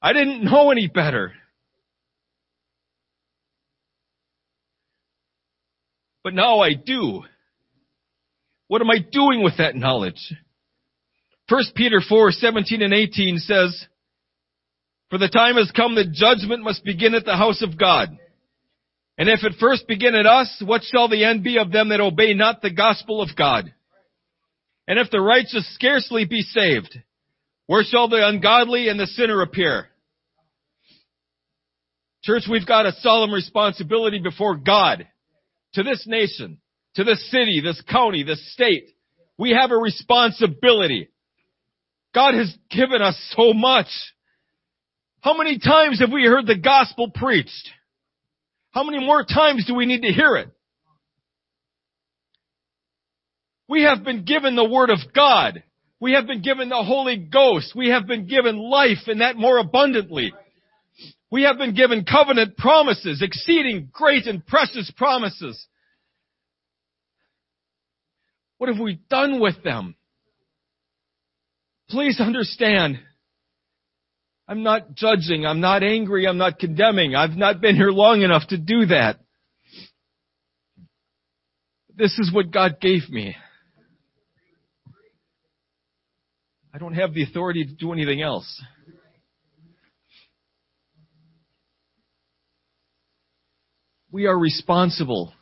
I 0.00 0.14
didn't 0.14 0.44
know 0.44 0.70
any 0.70 0.86
better. 0.88 1.34
But 6.26 6.34
now 6.34 6.58
I 6.58 6.74
do. 6.74 7.22
What 8.66 8.82
am 8.82 8.90
I 8.90 8.98
doing 8.98 9.44
with 9.44 9.58
that 9.58 9.76
knowledge? 9.76 10.34
1 11.48 11.62
Peter 11.76 12.00
4, 12.00 12.32
17 12.32 12.82
and 12.82 12.92
18 12.92 13.38
says, 13.38 13.86
For 15.08 15.18
the 15.18 15.28
time 15.28 15.54
has 15.54 15.70
come 15.70 15.94
that 15.94 16.10
judgment 16.10 16.64
must 16.64 16.82
begin 16.82 17.14
at 17.14 17.24
the 17.24 17.36
house 17.36 17.62
of 17.62 17.78
God. 17.78 18.08
And 19.16 19.28
if 19.28 19.44
it 19.44 19.52
first 19.60 19.86
begin 19.86 20.16
at 20.16 20.26
us, 20.26 20.60
what 20.66 20.82
shall 20.82 21.06
the 21.06 21.24
end 21.24 21.44
be 21.44 21.58
of 21.58 21.70
them 21.70 21.90
that 21.90 22.00
obey 22.00 22.34
not 22.34 22.60
the 22.60 22.72
gospel 22.72 23.22
of 23.22 23.36
God? 23.36 23.72
And 24.88 24.98
if 24.98 25.12
the 25.12 25.20
righteous 25.20 25.72
scarcely 25.76 26.24
be 26.24 26.42
saved, 26.42 26.98
where 27.68 27.84
shall 27.84 28.08
the 28.08 28.26
ungodly 28.26 28.88
and 28.88 28.98
the 28.98 29.06
sinner 29.06 29.42
appear? 29.42 29.86
Church, 32.24 32.48
we've 32.50 32.66
got 32.66 32.84
a 32.84 32.96
solemn 32.98 33.30
responsibility 33.30 34.18
before 34.18 34.56
God, 34.56 35.06
to 35.76 35.82
this 35.82 36.04
nation, 36.06 36.58
to 36.94 37.04
this 37.04 37.30
city, 37.30 37.60
this 37.62 37.80
county, 37.82 38.22
this 38.22 38.52
state. 38.54 38.88
We 39.38 39.50
have 39.50 39.70
a 39.70 39.76
responsibility. 39.76 41.10
God 42.14 42.32
has 42.32 42.54
given 42.70 43.02
us 43.02 43.14
so 43.36 43.52
much. 43.52 43.88
How 45.20 45.36
many 45.36 45.58
times 45.58 46.00
have 46.00 46.10
we 46.10 46.24
heard 46.24 46.46
the 46.46 46.56
gospel 46.56 47.10
preached? 47.14 47.70
How 48.70 48.84
many 48.84 49.04
more 49.04 49.22
times 49.22 49.66
do 49.66 49.74
we 49.74 49.84
need 49.84 50.00
to 50.00 50.12
hear 50.12 50.36
it? 50.36 50.48
We 53.68 53.82
have 53.82 54.02
been 54.02 54.24
given 54.24 54.56
the 54.56 54.64
Word 54.64 54.88
of 54.88 54.98
God. 55.14 55.62
We 56.00 56.12
have 56.12 56.26
been 56.26 56.40
given 56.40 56.70
the 56.70 56.82
Holy 56.82 57.18
Ghost. 57.18 57.74
We 57.76 57.90
have 57.90 58.06
been 58.06 58.26
given 58.26 58.56
life 58.56 59.08
and 59.08 59.20
that 59.20 59.36
more 59.36 59.58
abundantly. 59.58 60.32
We 61.30 61.42
have 61.42 61.58
been 61.58 61.74
given 61.74 62.04
covenant 62.04 62.56
promises, 62.56 63.20
exceeding 63.22 63.90
great 63.92 64.26
and 64.26 64.46
precious 64.46 64.90
promises. 64.96 65.66
What 68.58 68.70
have 68.70 68.78
we 68.78 69.00
done 69.10 69.40
with 69.40 69.62
them? 69.62 69.96
Please 71.90 72.20
understand, 72.20 72.98
I'm 74.48 74.62
not 74.62 74.94
judging, 74.94 75.44
I'm 75.44 75.60
not 75.60 75.82
angry, 75.82 76.26
I'm 76.26 76.38
not 76.38 76.58
condemning. 76.58 77.14
I've 77.14 77.36
not 77.36 77.60
been 77.60 77.76
here 77.76 77.90
long 77.90 78.22
enough 78.22 78.46
to 78.48 78.58
do 78.58 78.86
that. 78.86 79.18
This 81.94 82.18
is 82.18 82.32
what 82.32 82.50
God 82.50 82.80
gave 82.80 83.08
me. 83.08 83.36
I 86.74 86.78
don't 86.78 86.94
have 86.94 87.14
the 87.14 87.22
authority 87.22 87.64
to 87.64 87.72
do 87.72 87.92
anything 87.92 88.20
else. 88.20 88.62
We 94.16 94.24
are 94.24 94.38
responsible 94.38 95.34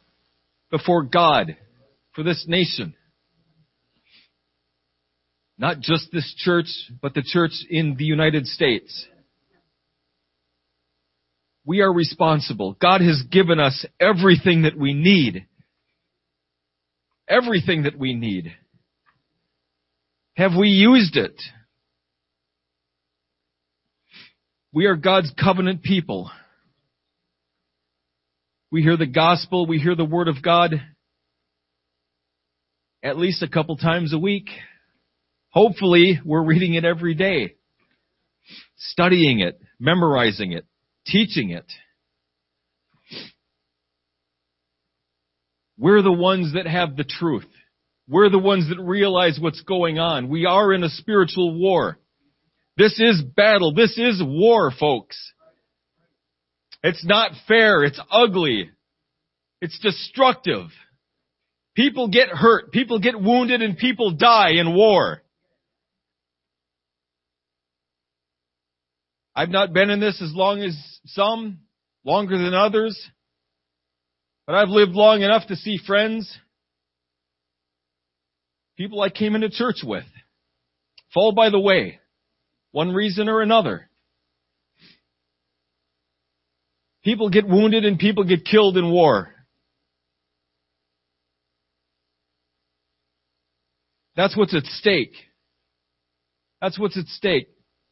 before 0.72 1.04
God 1.04 1.56
for 2.10 2.24
this 2.24 2.44
nation. 2.48 2.96
Not 5.56 5.78
just 5.78 6.10
this 6.10 6.34
church, 6.36 6.66
but 7.00 7.14
the 7.14 7.22
church 7.24 7.52
in 7.70 7.94
the 7.96 8.04
United 8.04 8.48
States. 8.48 9.06
We 11.64 11.82
are 11.82 11.92
responsible. 11.92 12.76
God 12.82 13.00
has 13.00 13.22
given 13.30 13.60
us 13.60 13.86
everything 14.00 14.62
that 14.62 14.76
we 14.76 14.92
need. 14.92 15.46
Everything 17.28 17.84
that 17.84 17.96
we 17.96 18.12
need. 18.12 18.56
Have 20.36 20.50
we 20.58 20.70
used 20.70 21.16
it? 21.16 21.40
We 24.72 24.86
are 24.86 24.96
God's 24.96 25.32
covenant 25.40 25.84
people. 25.84 26.28
We 28.74 28.82
hear 28.82 28.96
the 28.96 29.06
gospel, 29.06 29.66
we 29.68 29.78
hear 29.78 29.94
the 29.94 30.04
word 30.04 30.26
of 30.26 30.42
God 30.42 30.74
at 33.04 33.16
least 33.16 33.40
a 33.40 33.48
couple 33.48 33.76
times 33.76 34.12
a 34.12 34.18
week. 34.18 34.48
Hopefully, 35.50 36.18
we're 36.24 36.42
reading 36.42 36.74
it 36.74 36.84
every 36.84 37.14
day, 37.14 37.54
studying 38.76 39.38
it, 39.38 39.60
memorizing 39.78 40.50
it, 40.50 40.66
teaching 41.06 41.50
it. 41.50 41.72
We're 45.78 46.02
the 46.02 46.10
ones 46.10 46.54
that 46.54 46.66
have 46.66 46.96
the 46.96 47.04
truth. 47.04 47.46
We're 48.08 48.28
the 48.28 48.40
ones 48.40 48.68
that 48.70 48.82
realize 48.82 49.38
what's 49.40 49.62
going 49.62 50.00
on. 50.00 50.28
We 50.28 50.46
are 50.46 50.74
in 50.74 50.82
a 50.82 50.88
spiritual 50.88 51.56
war. 51.56 52.00
This 52.76 52.98
is 52.98 53.22
battle. 53.22 53.72
This 53.72 53.96
is 53.96 54.20
war, 54.20 54.72
folks. 54.72 55.16
It's 56.84 57.02
not 57.02 57.32
fair. 57.48 57.82
It's 57.82 57.98
ugly. 58.10 58.70
It's 59.62 59.78
destructive. 59.80 60.66
People 61.74 62.08
get 62.08 62.28
hurt. 62.28 62.72
People 62.72 63.00
get 63.00 63.18
wounded 63.18 63.62
and 63.62 63.78
people 63.78 64.10
die 64.10 64.50
in 64.50 64.76
war. 64.76 65.22
I've 69.34 69.48
not 69.48 69.72
been 69.72 69.88
in 69.88 69.98
this 69.98 70.20
as 70.22 70.32
long 70.34 70.60
as 70.60 70.76
some, 71.06 71.60
longer 72.04 72.36
than 72.36 72.52
others, 72.52 73.10
but 74.46 74.54
I've 74.54 74.68
lived 74.68 74.92
long 74.92 75.22
enough 75.22 75.46
to 75.48 75.56
see 75.56 75.78
friends, 75.84 76.38
people 78.76 79.00
I 79.00 79.08
came 79.08 79.34
into 79.34 79.48
church 79.48 79.78
with, 79.82 80.04
fall 81.14 81.32
by 81.32 81.48
the 81.48 81.58
way, 81.58 81.98
one 82.72 82.92
reason 82.92 83.28
or 83.28 83.40
another. 83.40 83.88
People 87.04 87.28
get 87.28 87.46
wounded 87.46 87.84
and 87.84 87.98
people 87.98 88.24
get 88.24 88.44
killed 88.44 88.78
in 88.78 88.90
war. 88.90 89.28
That's 94.16 94.36
what's 94.36 94.54
at 94.54 94.64
stake. 94.64 95.14
That's 96.62 96.78
what's 96.78 96.96
at 96.96 97.06
stake. 97.06 97.48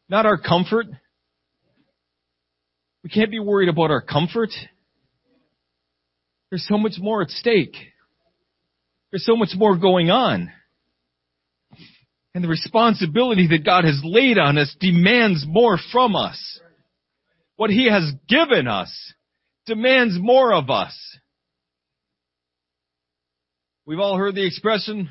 Not 0.08 0.24
our 0.24 0.38
comfort. 0.38 0.86
We 3.04 3.10
can't 3.10 3.30
be 3.30 3.40
worried 3.40 3.68
about 3.68 3.90
our 3.90 4.00
comfort. 4.00 4.50
There's 6.50 6.66
so 6.66 6.78
much 6.78 6.94
more 6.98 7.22
at 7.22 7.30
stake. 7.30 7.74
There's 9.10 9.26
so 9.26 9.36
much 9.36 9.50
more 9.54 9.76
going 9.76 10.10
on. 10.10 10.50
And 12.34 12.42
the 12.42 12.48
responsibility 12.48 13.48
that 13.48 13.64
God 13.64 13.84
has 13.84 14.00
laid 14.02 14.38
on 14.38 14.56
us 14.56 14.74
demands 14.80 15.44
more 15.46 15.76
from 15.90 16.16
us. 16.16 16.60
What 17.62 17.70
He 17.70 17.88
has 17.88 18.12
given 18.28 18.66
us 18.66 18.92
demands 19.66 20.18
more 20.18 20.52
of 20.52 20.68
us. 20.68 20.92
We've 23.86 24.00
all 24.00 24.16
heard 24.16 24.34
the 24.34 24.44
expression, 24.44 25.08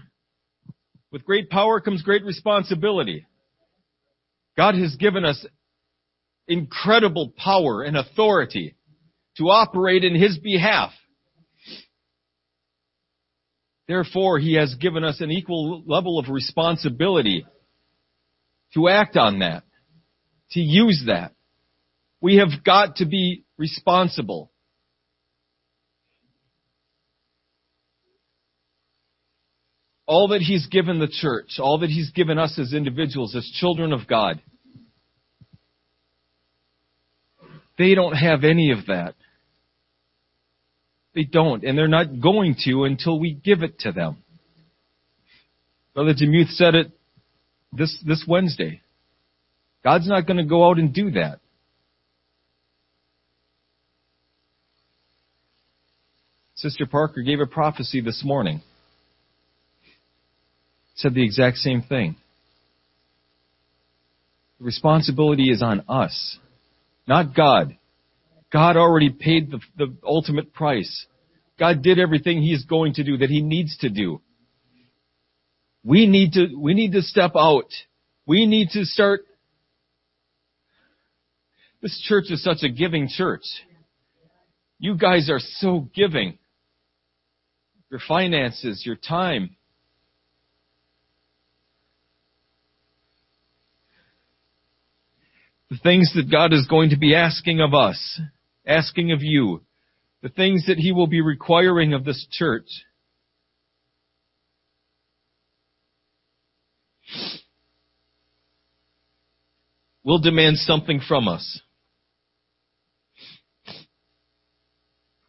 with 1.14 1.24
great 1.24 1.50
power 1.50 1.80
comes 1.80 2.02
great 2.02 2.26
responsibility. 2.26 3.26
God 4.58 4.76
has 4.76 4.98
given 4.98 5.24
us 5.24 5.46
incredible 6.46 7.34
power 7.38 7.84
and 7.84 7.96
authority 7.96 8.76
to 9.38 9.44
operate 9.46 10.04
in 10.04 10.14
His 10.14 10.38
behalf. 10.38 10.92
Therefore, 13.88 14.40
He 14.40 14.56
has 14.56 14.76
given 14.76 15.06
us 15.06 15.22
an 15.22 15.32
equal 15.32 15.84
level 15.88 16.20
of 16.20 16.28
responsibility 16.28 17.46
to 18.74 18.90
act 18.90 19.16
on 19.16 19.40
that, 19.40 19.64
to 20.52 20.60
use 20.60 21.06
that. 21.08 21.32
We 22.22 22.38
have 22.38 22.64
got 22.64 22.98
to 22.98 23.06
be 23.06 23.44
responsible. 23.58 24.52
All 30.06 30.30
that 30.30 30.42
He's 30.42 30.68
given 30.68 31.00
the 31.00 31.08
church, 31.08 31.58
all 31.60 31.80
that 31.80 31.90
He's 31.90 32.12
given 32.12 32.38
us 32.38 32.60
as 32.60 32.74
individuals, 32.74 33.36
as 33.36 33.50
children 33.60 33.92
of 33.92 34.08
God, 34.08 34.42
they 37.78 37.96
don't 37.96 38.14
have 38.14 38.44
any 38.44 38.72
of 38.72 38.88
that. 38.88 39.16
They 41.16 41.24
don't, 41.24 41.64
and 41.64 41.78
they're 41.78 41.88
not 41.88 42.22
going 42.22 42.56
to 42.66 42.84
until 42.84 43.20
we 43.20 43.34
give 43.34 43.64
it 43.64 43.80
to 43.80 43.92
them. 43.92 44.18
Brother 45.94 46.14
Demuth 46.14 46.50
said 46.50 46.76
it 46.76 46.92
this, 47.74 47.98
this 48.06 48.24
Wednesday. 48.28 48.82
God's 49.84 50.08
not 50.08 50.28
going 50.28 50.38
to 50.38 50.46
go 50.46 50.70
out 50.70 50.78
and 50.78 50.94
do 50.94 51.12
that. 51.12 51.40
Sister 56.62 56.86
Parker 56.86 57.24
gave 57.24 57.40
a 57.40 57.48
prophecy 57.48 58.02
this 58.02 58.22
morning. 58.24 58.62
Said 60.94 61.16
the 61.16 61.24
exact 61.24 61.58
same 61.58 61.82
thing. 61.82 62.16
The 64.60 64.66
responsibility 64.66 65.50
is 65.50 65.64
on 65.64 65.84
us, 65.90 66.38
not 67.08 67.36
God. 67.36 67.76
God 68.54 68.78
already 68.78 69.10
paid 69.10 69.50
the, 69.50 69.60
the 69.76 69.96
ultimate 70.04 70.54
price. 70.54 71.08
God 71.58 71.82
did 71.82 71.98
everything 71.98 72.44
He's 72.44 72.64
going 72.66 72.94
to 72.94 73.04
do 73.04 73.18
that 73.18 73.30
He 73.32 73.42
needs 73.42 73.76
to 73.80 73.90
do. 73.90 74.22
We 75.84 76.06
need 76.06 76.34
to, 76.34 76.56
we 76.56 76.76
need 76.76 76.92
to 76.92 77.02
step 77.02 77.32
out. 77.36 77.72
We 78.28 78.46
need 78.46 78.70
to 78.74 78.86
start. 78.86 79.22
This 81.82 82.00
church 82.08 82.26
is 82.30 82.44
such 82.44 82.62
a 82.62 82.70
giving 82.70 83.08
church. 83.10 83.46
You 84.78 84.96
guys 84.96 85.28
are 85.32 85.40
so 85.40 85.88
giving. 85.96 86.38
Your 87.92 88.00
finances, 88.08 88.84
your 88.86 88.96
time. 88.96 89.56
The 95.70 95.78
things 95.78 96.12
that 96.16 96.32
God 96.32 96.54
is 96.54 96.66
going 96.68 96.90
to 96.90 96.98
be 96.98 97.14
asking 97.14 97.62
of 97.62 97.76
us 97.76 98.20
asking 98.66 99.12
of 99.12 99.22
you, 99.22 99.62
the 100.22 100.30
things 100.30 100.66
that 100.68 100.78
He 100.78 100.92
will 100.92 101.08
be 101.08 101.22
requiring 101.22 101.94
of 101.94 102.06
this 102.06 102.26
church. 102.32 102.68
will 110.04 110.18
demand 110.18 110.58
something 110.58 111.00
from 111.08 111.28
us. 111.28 111.62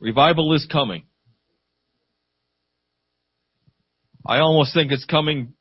Revival 0.01 0.55
is 0.55 0.67
coming. 0.71 1.05
I 4.25 4.39
almost 4.39 4.73
think 4.75 4.93
it's 4.93 5.05
coming 5.05 5.55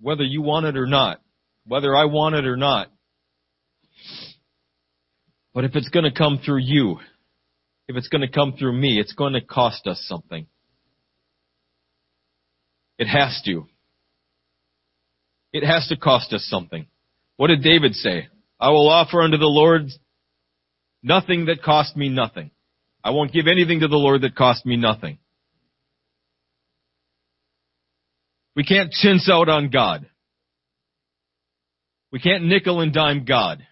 whether 0.00 0.24
you 0.24 0.42
want 0.42 0.66
it 0.66 0.76
or 0.76 0.86
not, 0.86 1.20
whether 1.66 1.94
I 1.94 2.06
want 2.06 2.34
it 2.34 2.46
or 2.46 2.56
not. 2.56 2.90
But 5.54 5.64
if 5.64 5.76
it's 5.76 5.88
going 5.88 6.04
to 6.04 6.16
come 6.16 6.40
through 6.44 6.60
you, 6.62 6.98
if 7.88 7.96
it's 7.96 8.08
going 8.08 8.22
to 8.22 8.32
come 8.32 8.54
through 8.58 8.72
me, 8.72 8.98
it's 8.98 9.12
going 9.12 9.34
to 9.34 9.40
cost 9.40 9.86
us 9.86 10.04
something. 10.08 10.46
It 12.98 13.06
has 13.06 13.40
to. 13.46 13.66
It 15.52 15.64
has 15.64 15.88
to 15.88 15.96
cost 15.96 16.32
us 16.32 16.44
something. 16.48 16.86
What 17.36 17.48
did 17.48 17.62
David 17.62 17.94
say? 17.94 18.28
I 18.60 18.70
will 18.70 18.88
offer 18.88 19.22
unto 19.22 19.38
the 19.38 19.46
Lord 19.46 19.88
nothing 21.02 21.46
that 21.46 21.62
cost 21.62 21.96
me 21.96 22.08
nothing. 22.08 22.50
I 23.02 23.10
won't 23.10 23.32
give 23.32 23.46
anything 23.46 23.80
to 23.80 23.88
the 23.88 23.96
Lord 23.96 24.20
that 24.22 24.36
cost 24.36 24.66
me 24.66 24.76
nothing. 24.76 25.18
We 28.56 28.64
can't 28.64 28.90
chintz 28.90 29.28
out 29.30 29.48
on 29.48 29.70
God. 29.70 30.06
We 32.12 32.18
can't 32.18 32.44
nickel 32.44 32.80
and 32.80 32.92
dime 32.92 33.24
God. 33.24 33.64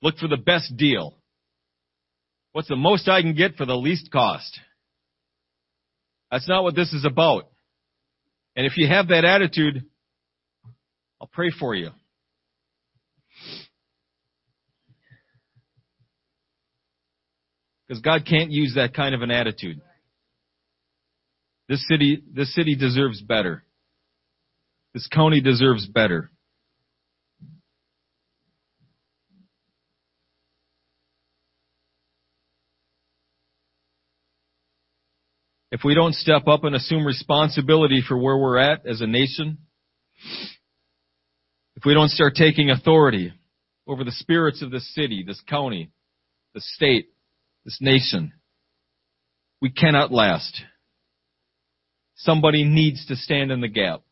Look 0.00 0.16
for 0.18 0.28
the 0.28 0.36
best 0.36 0.76
deal. 0.76 1.14
What's 2.52 2.68
the 2.68 2.76
most 2.76 3.08
I 3.08 3.20
can 3.20 3.34
get 3.34 3.56
for 3.56 3.66
the 3.66 3.76
least 3.76 4.10
cost? 4.10 4.58
That's 6.30 6.48
not 6.48 6.62
what 6.62 6.74
this 6.74 6.92
is 6.92 7.04
about. 7.04 7.48
And 8.56 8.66
if 8.66 8.76
you 8.76 8.88
have 8.88 9.08
that 9.08 9.24
attitude, 9.24 9.84
I'll 11.20 11.28
pray 11.28 11.50
for 11.50 11.74
you. 11.74 11.90
Because 17.86 18.02
God 18.02 18.26
can't 18.28 18.50
use 18.50 18.74
that 18.76 18.94
kind 18.94 19.14
of 19.14 19.22
an 19.22 19.30
attitude. 19.30 19.80
This 21.68 21.86
city, 21.86 22.22
this 22.32 22.54
city 22.54 22.74
deserves 22.74 23.20
better. 23.20 23.64
This 24.94 25.06
county 25.06 25.40
deserves 25.40 25.86
better. 25.86 26.30
if 35.70 35.84
we 35.84 35.94
don't 35.94 36.14
step 36.14 36.46
up 36.48 36.64
and 36.64 36.74
assume 36.74 37.06
responsibility 37.06 38.02
for 38.06 38.16
where 38.16 38.36
we're 38.36 38.58
at 38.58 38.86
as 38.86 39.00
a 39.00 39.06
nation, 39.06 39.58
if 41.76 41.84
we 41.84 41.94
don't 41.94 42.10
start 42.10 42.34
taking 42.34 42.70
authority 42.70 43.32
over 43.86 44.02
the 44.02 44.12
spirits 44.12 44.62
of 44.62 44.70
this 44.70 44.92
city, 44.94 45.24
this 45.26 45.40
county, 45.48 45.90
the 46.54 46.60
state, 46.60 47.10
this 47.64 47.78
nation, 47.80 48.32
we 49.60 49.70
cannot 49.70 50.10
last. 50.10 50.60
Somebody 52.18 52.64
needs 52.64 53.06
to 53.06 53.16
stand 53.16 53.50
in 53.50 53.60
the 53.60 53.68
gap. 53.68 54.02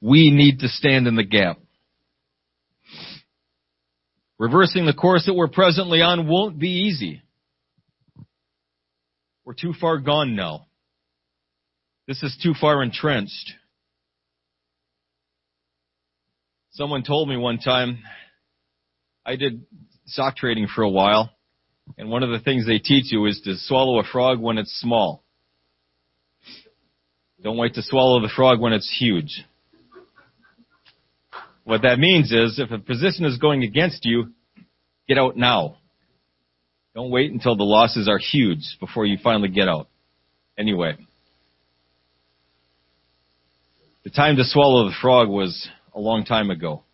We 0.00 0.30
need 0.30 0.60
to 0.60 0.68
stand 0.68 1.06
in 1.06 1.16
the 1.16 1.24
gap. 1.24 1.58
Reversing 4.38 4.86
the 4.86 4.92
course 4.92 5.26
that 5.26 5.34
we're 5.34 5.48
presently 5.48 6.02
on 6.02 6.28
won't 6.28 6.58
be 6.58 6.68
easy. 6.68 7.22
We're 9.44 9.54
too 9.54 9.72
far 9.80 9.98
gone 9.98 10.36
now. 10.36 10.66
This 12.06 12.22
is 12.22 12.38
too 12.42 12.52
far 12.60 12.82
entrenched. 12.82 13.54
Someone 16.72 17.02
told 17.02 17.28
me 17.28 17.36
one 17.36 17.58
time, 17.58 18.00
I 19.24 19.36
did 19.36 19.64
stock 20.04 20.36
trading 20.36 20.68
for 20.72 20.82
a 20.82 20.90
while, 20.90 21.30
and 21.98 22.10
one 22.10 22.22
of 22.22 22.30
the 22.30 22.40
things 22.40 22.66
they 22.66 22.78
teach 22.78 23.12
you 23.12 23.26
is 23.26 23.40
to 23.44 23.56
swallow 23.56 23.98
a 23.98 24.04
frog 24.04 24.40
when 24.40 24.58
it's 24.58 24.80
small. 24.80 25.22
Don't 27.42 27.56
wait 27.56 27.74
to 27.74 27.82
swallow 27.82 28.20
the 28.20 28.32
frog 28.34 28.60
when 28.60 28.72
it's 28.72 28.92
huge. 28.98 29.44
What 31.64 31.82
that 31.82 31.98
means 31.98 32.32
is 32.32 32.58
if 32.58 32.70
a 32.70 32.78
position 32.78 33.24
is 33.24 33.38
going 33.38 33.62
against 33.62 34.04
you, 34.04 34.32
get 35.08 35.18
out 35.18 35.36
now. 35.36 35.78
Don't 36.94 37.10
wait 37.10 37.30
until 37.30 37.56
the 37.56 37.64
losses 37.64 38.08
are 38.08 38.18
huge 38.18 38.62
before 38.80 39.04
you 39.04 39.18
finally 39.22 39.48
get 39.48 39.68
out. 39.68 39.88
Anyway. 40.58 40.96
The 44.04 44.10
time 44.10 44.36
to 44.36 44.44
swallow 44.44 44.88
the 44.88 44.94
frog 45.02 45.28
was 45.28 45.68
a 45.94 46.00
long 46.00 46.24
time 46.24 46.50
ago. 46.50 46.84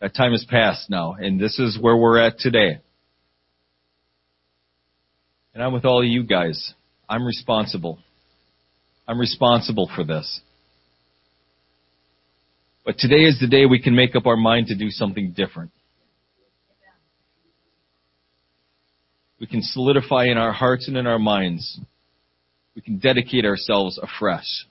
That 0.00 0.14
time 0.14 0.32
has 0.32 0.44
passed 0.48 0.90
now, 0.90 1.14
and 1.14 1.38
this 1.38 1.58
is 1.58 1.78
where 1.80 1.96
we're 1.96 2.18
at 2.18 2.38
today. 2.38 2.80
And 5.54 5.62
I'm 5.62 5.72
with 5.72 5.84
all 5.84 6.02
of 6.02 6.08
you 6.08 6.24
guys. 6.24 6.74
I'm 7.08 7.24
responsible. 7.24 7.98
I'm 9.06 9.20
responsible 9.20 9.88
for 9.94 10.02
this. 10.02 10.40
But 12.84 12.98
today 12.98 13.24
is 13.24 13.38
the 13.40 13.46
day 13.46 13.64
we 13.64 13.80
can 13.80 13.94
make 13.94 14.16
up 14.16 14.26
our 14.26 14.36
mind 14.36 14.66
to 14.66 14.74
do 14.74 14.90
something 14.90 15.32
different. 15.34 15.70
We 19.40 19.46
can 19.46 19.62
solidify 19.62 20.26
in 20.26 20.38
our 20.38 20.52
hearts 20.52 20.88
and 20.88 20.96
in 20.96 21.06
our 21.06 21.18
minds. 21.18 21.78
We 22.74 22.82
can 22.82 22.98
dedicate 22.98 23.44
ourselves 23.44 23.98
afresh. 24.02 24.66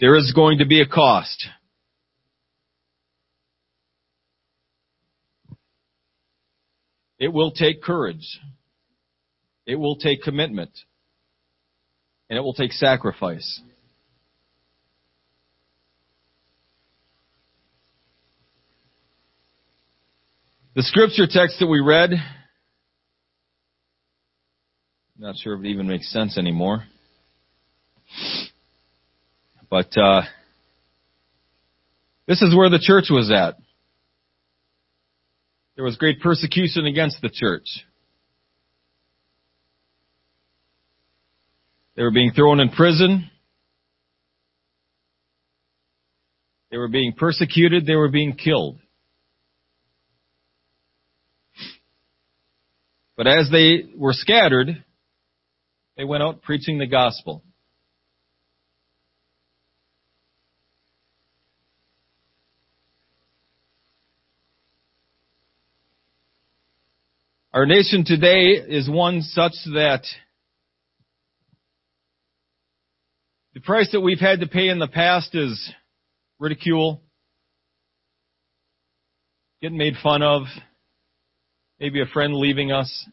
There 0.00 0.16
is 0.16 0.32
going 0.34 0.58
to 0.58 0.66
be 0.66 0.80
a 0.80 0.86
cost. 0.86 1.48
It 7.18 7.28
will 7.28 7.50
take 7.50 7.82
courage. 7.82 8.40
It 9.66 9.76
will 9.76 9.96
take 9.96 10.22
commitment. 10.22 10.70
And 12.30 12.36
it 12.36 12.42
will 12.42 12.54
take 12.54 12.72
sacrifice. 12.72 13.60
The 20.74 20.82
scripture 20.84 21.26
text 21.28 21.58
that 21.58 21.66
we 21.66 21.80
read, 21.80 22.10
not 25.18 25.36
sure 25.36 25.54
if 25.54 25.64
it 25.64 25.68
even 25.68 25.88
makes 25.88 26.12
sense 26.12 26.38
anymore. 26.38 26.84
But 29.68 29.96
uh, 29.98 30.22
this 32.28 32.40
is 32.42 32.54
where 32.54 32.70
the 32.70 32.78
church 32.78 33.06
was 33.10 33.30
at. 33.32 33.56
There 35.78 35.84
was 35.84 35.96
great 35.96 36.18
persecution 36.20 36.86
against 36.86 37.22
the 37.22 37.30
church. 37.32 37.68
They 41.94 42.02
were 42.02 42.10
being 42.10 42.32
thrown 42.32 42.58
in 42.58 42.70
prison. 42.70 43.30
They 46.72 46.78
were 46.78 46.88
being 46.88 47.12
persecuted. 47.12 47.86
They 47.86 47.94
were 47.94 48.08
being 48.08 48.32
killed. 48.32 48.80
But 53.16 53.28
as 53.28 53.48
they 53.52 53.84
were 53.96 54.14
scattered, 54.14 54.84
they 55.96 56.02
went 56.02 56.24
out 56.24 56.42
preaching 56.42 56.78
the 56.78 56.88
gospel. 56.88 57.44
Our 67.54 67.64
nation 67.64 68.04
today 68.04 68.62
is 68.68 68.90
one 68.90 69.22
such 69.22 69.54
that 69.72 70.02
the 73.54 73.60
price 73.60 73.88
that 73.92 74.02
we've 74.02 74.20
had 74.20 74.40
to 74.40 74.46
pay 74.46 74.68
in 74.68 74.78
the 74.78 74.86
past 74.86 75.34
is 75.34 75.72
ridicule, 76.38 77.00
getting 79.62 79.78
made 79.78 79.94
fun 80.02 80.22
of, 80.22 80.42
maybe 81.80 82.02
a 82.02 82.06
friend 82.06 82.34
leaving 82.34 82.70
us. 82.70 83.08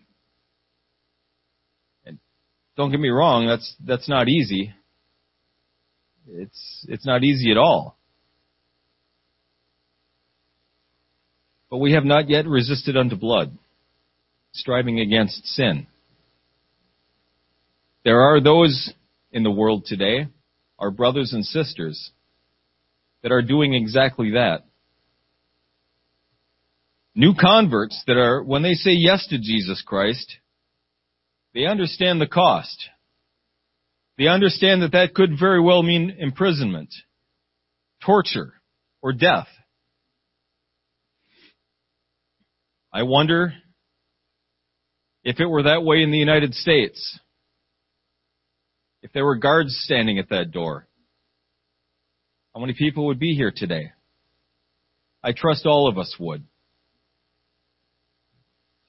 And 2.05 2.19
don't 2.75 2.91
get 2.91 2.99
me 2.99 3.11
wrong, 3.11 3.47
that's 3.47 3.73
that's 3.87 4.09
not 4.09 4.27
easy. 4.27 4.73
It's 6.27 6.85
it's 6.89 7.05
not 7.05 7.23
easy 7.23 7.51
at 7.51 7.57
all. 7.57 7.97
But 11.69 11.77
we 11.77 11.93
have 11.93 12.03
not 12.03 12.29
yet 12.29 12.45
resisted 12.45 12.97
unto 12.97 13.15
blood 13.15 13.57
striving 14.55 14.99
against 14.99 15.45
sin. 15.47 15.87
There 18.03 18.21
are 18.21 18.39
those 18.39 18.93
in 19.31 19.43
the 19.43 19.51
world 19.51 19.85
today, 19.85 20.27
our 20.79 20.91
brothers 20.91 21.33
and 21.33 21.45
sisters, 21.45 22.11
that 23.23 23.31
are 23.31 23.41
doing 23.41 23.73
exactly 23.73 24.31
that. 24.31 24.65
New 27.15 27.33
converts 27.33 28.03
that 28.07 28.17
are, 28.17 28.43
when 28.43 28.61
they 28.61 28.73
say 28.73 28.91
yes 28.91 29.25
to 29.27 29.37
Jesus 29.37 29.81
Christ, 29.85 30.35
they 31.53 31.65
understand 31.65 32.21
the 32.21 32.27
cost. 32.27 32.89
They 34.17 34.27
understand 34.27 34.81
that 34.81 34.91
that 34.91 35.13
could 35.13 35.39
very 35.39 35.61
well 35.61 35.81
mean 35.81 36.15
imprisonment, 36.19 36.93
torture, 38.05 38.53
or 39.01 39.13
death. 39.13 39.47
I 42.93 43.03
wonder 43.03 43.53
if 45.25 45.39
it 45.39 45.47
were 45.47 45.63
that 45.63 45.83
way 45.83 46.03
in 46.03 46.11
the 46.11 46.19
United 46.19 46.53
States, 46.53 47.19
if 49.01 49.11
there 49.11 49.25
were 49.25 49.35
guards 49.35 49.75
standing 49.83 50.19
at 50.19 50.29
that 50.29 50.51
door, 50.51 50.87
how 52.53 52.61
many 52.61 52.73
people 52.73 53.07
would 53.07 53.19
be 53.19 53.35
here 53.35 53.51
today? 53.53 53.91
I 55.23 55.33
trust 55.33 55.65
all 55.65 55.89
of 55.89 55.97
us 55.97 56.15
would. 56.19 56.43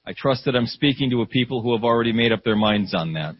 I 0.05 0.13
trust 0.13 0.45
that 0.45 0.55
I'm 0.55 0.67
speaking 0.67 1.09
to 1.09 1.21
a 1.21 1.25
people 1.25 1.61
who 1.61 1.73
have 1.73 1.83
already 1.83 2.13
made 2.13 2.31
up 2.31 2.43
their 2.43 2.55
minds 2.55 2.93
on 2.93 3.13
that. 3.13 3.35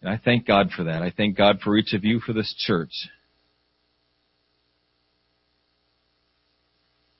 And 0.00 0.08
I 0.08 0.18
thank 0.24 0.46
God 0.46 0.70
for 0.74 0.84
that. 0.84 1.02
I 1.02 1.10
thank 1.14 1.36
God 1.36 1.58
for 1.62 1.76
each 1.76 1.92
of 1.92 2.04
you 2.04 2.20
for 2.20 2.32
this 2.32 2.54
church. 2.56 2.92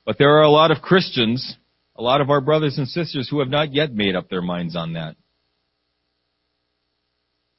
But 0.05 0.17
there 0.17 0.37
are 0.37 0.41
a 0.41 0.49
lot 0.49 0.71
of 0.71 0.81
Christians 0.81 1.57
a 1.97 2.01
lot 2.01 2.21
of 2.21 2.29
our 2.29 2.41
brothers 2.41 2.77
and 2.77 2.87
sisters 2.87 3.27
who 3.29 3.39
have 3.39 3.49
not 3.49 3.73
yet 3.73 3.93
made 3.93 4.15
up 4.15 4.29
their 4.29 4.41
minds 4.41 4.75
on 4.75 4.93
that. 4.93 5.15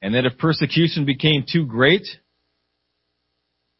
And 0.01 0.15
that 0.15 0.25
if 0.25 0.37
persecution 0.37 1.05
became 1.05 1.45
too 1.49 1.65
great, 1.65 2.05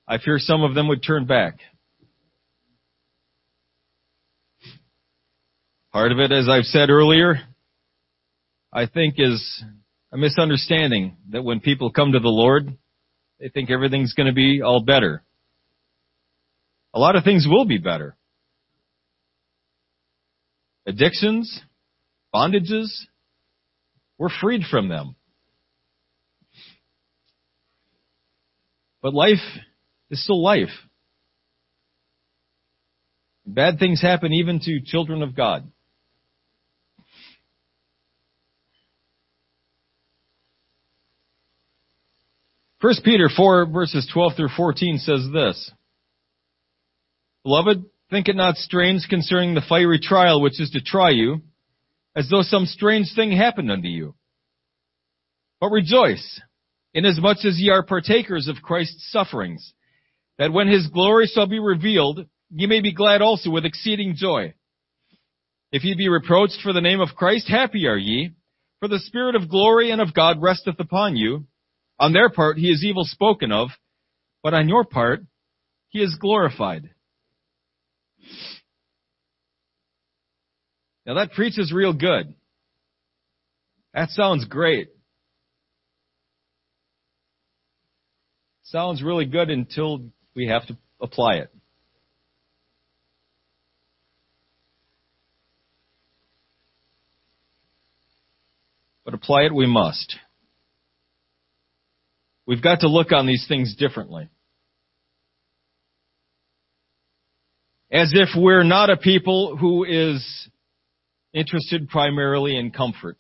I 0.07 0.19
fear 0.19 0.37
some 0.37 0.63
of 0.63 0.75
them 0.75 0.87
would 0.87 1.03
turn 1.03 1.25
back. 1.25 1.55
Part 5.91 6.11
of 6.11 6.19
it, 6.19 6.31
as 6.31 6.47
I've 6.49 6.63
said 6.63 6.89
earlier, 6.89 7.35
I 8.71 8.87
think 8.87 9.15
is 9.17 9.63
a 10.11 10.17
misunderstanding 10.17 11.17
that 11.29 11.43
when 11.43 11.59
people 11.59 11.91
come 11.91 12.13
to 12.13 12.19
the 12.19 12.29
Lord, 12.29 12.77
they 13.39 13.49
think 13.49 13.69
everything's 13.69 14.13
going 14.13 14.27
to 14.27 14.33
be 14.33 14.61
all 14.61 14.81
better. 14.81 15.23
A 16.93 16.99
lot 16.99 17.15
of 17.15 17.23
things 17.23 17.45
will 17.49 17.65
be 17.65 17.77
better 17.79 18.15
addictions, 20.85 21.61
bondages, 22.33 23.05
we're 24.17 24.29
freed 24.41 24.61
from 24.69 24.89
them. 24.89 25.15
But 29.01 29.13
life 29.13 29.43
is 30.09 30.23
still 30.23 30.41
life. 30.41 30.69
Bad 33.45 33.77
things 33.77 34.01
happen 34.01 34.31
even 34.31 34.59
to 34.61 34.79
children 34.85 35.21
of 35.21 35.35
God. 35.35 35.69
First 42.79 43.03
Peter 43.03 43.29
4 43.33 43.67
verses 43.67 44.09
12 44.13 44.33
through 44.35 44.49
14 44.55 44.97
says 44.97 45.27
this. 45.33 45.71
Beloved, 47.43 47.85
Think 48.13 48.27
it 48.27 48.35
not 48.35 48.57
strange 48.57 49.07
concerning 49.09 49.55
the 49.55 49.65
fiery 49.67 49.99
trial 49.99 50.39
which 50.39 50.61
is 50.61 50.69
to 50.69 50.81
try 50.81 51.09
you, 51.09 51.41
as 52.15 52.29
though 52.29 52.43
some 52.43 52.67
strange 52.67 53.11
thing 53.15 53.31
happened 53.31 53.71
unto 53.71 53.87
you. 53.87 54.13
But 55.59 55.71
rejoice, 55.71 56.39
inasmuch 56.93 57.43
as 57.43 57.59
ye 57.59 57.71
are 57.71 57.81
partakers 57.81 58.47
of 58.47 58.61
Christ's 58.61 59.11
sufferings, 59.11 59.73
that 60.37 60.53
when 60.53 60.67
his 60.67 60.85
glory 60.89 61.25
shall 61.25 61.47
be 61.47 61.57
revealed, 61.57 62.27
ye 62.51 62.67
may 62.67 62.81
be 62.81 62.93
glad 62.93 63.23
also 63.23 63.49
with 63.49 63.65
exceeding 63.65 64.13
joy. 64.15 64.53
If 65.71 65.83
ye 65.83 65.95
be 65.95 66.07
reproached 66.07 66.59
for 66.61 66.71
the 66.71 66.81
name 66.81 67.01
of 67.01 67.15
Christ, 67.15 67.49
happy 67.49 67.87
are 67.87 67.97
ye, 67.97 68.33
for 68.79 68.87
the 68.87 68.99
Spirit 68.99 69.33
of 69.33 69.49
glory 69.49 69.89
and 69.89 69.99
of 69.99 70.13
God 70.13 70.39
resteth 70.39 70.79
upon 70.79 71.15
you. 71.15 71.47
On 71.97 72.13
their 72.13 72.29
part 72.29 72.59
he 72.59 72.69
is 72.69 72.83
evil 72.83 73.05
spoken 73.05 73.51
of, 73.51 73.69
but 74.43 74.53
on 74.53 74.69
your 74.69 74.83
part 74.83 75.21
he 75.89 75.99
is 75.99 76.15
glorified. 76.21 76.92
Now 81.05 81.15
that 81.15 81.33
preaches 81.33 81.71
real 81.73 81.93
good. 81.93 82.33
That 83.93 84.09
sounds 84.09 84.45
great. 84.45 84.89
Sounds 88.63 89.03
really 89.03 89.25
good 89.25 89.49
until 89.49 90.01
we 90.35 90.47
have 90.47 90.65
to 90.67 90.77
apply 90.99 91.35
it. 91.35 91.53
But 99.05 99.13
apply 99.13 99.43
it 99.43 99.53
we 99.53 99.67
must. 99.67 100.15
We've 102.45 102.61
got 102.63 102.79
to 102.79 102.87
look 102.87 103.11
on 103.11 103.27
these 103.27 103.45
things 103.47 103.75
differently. 103.75 104.29
As 107.93 108.11
if 108.15 108.29
we're 108.35 108.63
not 108.63 108.89
a 108.89 108.97
people 108.97 109.55
who 109.55 109.83
is 109.83 110.49
interested 111.31 111.89
primarily 111.89 112.57
in 112.57 112.71
comfort 112.71 113.17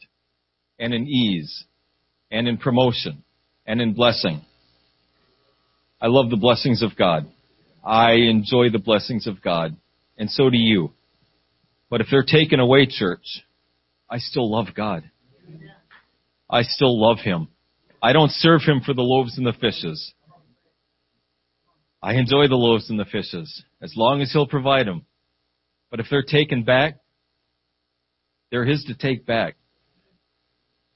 and 0.79 0.95
in 0.95 1.07
ease 1.07 1.65
and 2.31 2.47
in 2.47 2.57
promotion 2.57 3.23
and 3.67 3.79
in 3.79 3.93
blessing. 3.93 4.41
I 6.01 6.07
love 6.07 6.31
the 6.31 6.37
blessings 6.37 6.81
of 6.81 6.97
God. 6.97 7.27
I 7.85 8.13
enjoy 8.13 8.71
the 8.71 8.79
blessings 8.79 9.27
of 9.27 9.43
God. 9.43 9.77
And 10.17 10.29
so 10.29 10.49
do 10.49 10.57
you. 10.57 10.91
But 11.91 12.01
if 12.01 12.07
they're 12.09 12.23
taken 12.23 12.59
away, 12.59 12.87
church, 12.87 13.43
I 14.09 14.17
still 14.17 14.51
love 14.51 14.67
God. 14.75 15.03
I 16.49 16.63
still 16.63 16.99
love 16.99 17.19
Him. 17.19 17.47
I 18.01 18.11
don't 18.11 18.31
serve 18.31 18.61
Him 18.65 18.81
for 18.83 18.95
the 18.95 19.03
loaves 19.03 19.37
and 19.37 19.45
the 19.45 19.53
fishes. 19.53 20.13
I 22.03 22.15
enjoy 22.15 22.49
the 22.49 22.55
loaves 22.55 22.89
and 22.89 22.99
the 22.99 23.05
fishes 23.05 23.63
as 23.81 23.93
long 23.95 24.21
as 24.21 24.33
He'll 24.33 24.45
provide 24.45 24.87
them. 24.87 25.05
But 25.89 26.01
if 26.01 26.07
they're 26.09 26.21
taken 26.21 26.63
back, 26.63 26.99
they're 28.51 28.65
His 28.65 28.83
to 28.85 28.93
take 28.93 29.25
back. 29.25 29.55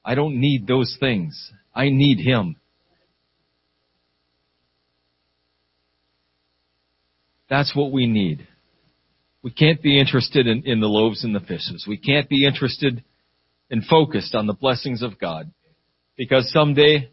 I 0.04 0.16
don't 0.16 0.42
need 0.42 0.68
those 0.68 0.98
things. 1.00 1.52
I 1.74 1.90
need 1.90 2.20
Him. 2.20 2.58
That's 7.50 7.74
what 7.74 7.94
we 7.94 8.06
need. 8.06 8.46
We 9.42 9.52
can't 9.52 9.82
be 9.82 9.98
interested 9.98 10.46
in, 10.46 10.64
in 10.66 10.82
the 10.82 10.88
loaves 10.88 11.24
and 11.24 11.34
the 11.34 11.40
fishes. 11.40 11.86
We 11.88 11.98
can't 11.98 12.28
be 12.28 12.46
interested 12.46 13.02
and 13.72 13.86
focused 13.86 14.36
on 14.36 14.46
the 14.46 14.54
blessings 14.54 15.02
of 15.02 15.18
God. 15.18 15.54
Because 16.18 16.52
someday 16.52 17.12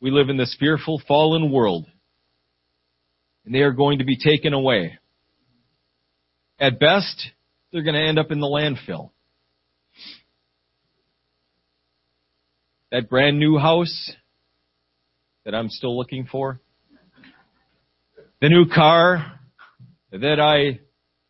we 0.00 0.10
live 0.10 0.30
in 0.30 0.38
this 0.38 0.56
fearful 0.58 1.02
fallen 1.06 1.52
world 1.52 1.86
and 3.44 3.54
they 3.54 3.60
are 3.60 3.72
going 3.72 3.98
to 3.98 4.04
be 4.04 4.16
taken 4.16 4.52
away. 4.52 4.98
At 6.58 6.78
best, 6.78 7.30
they're 7.72 7.82
going 7.82 7.94
to 7.94 8.00
end 8.00 8.18
up 8.18 8.30
in 8.30 8.40
the 8.40 8.46
landfill. 8.46 9.10
That 12.90 13.08
brand 13.08 13.38
new 13.38 13.58
house 13.58 14.12
that 15.44 15.54
I'm 15.54 15.70
still 15.70 15.96
looking 15.96 16.26
for, 16.30 16.60
the 18.40 18.48
new 18.48 18.66
car 18.72 19.40
that 20.12 20.40
I 20.40 20.80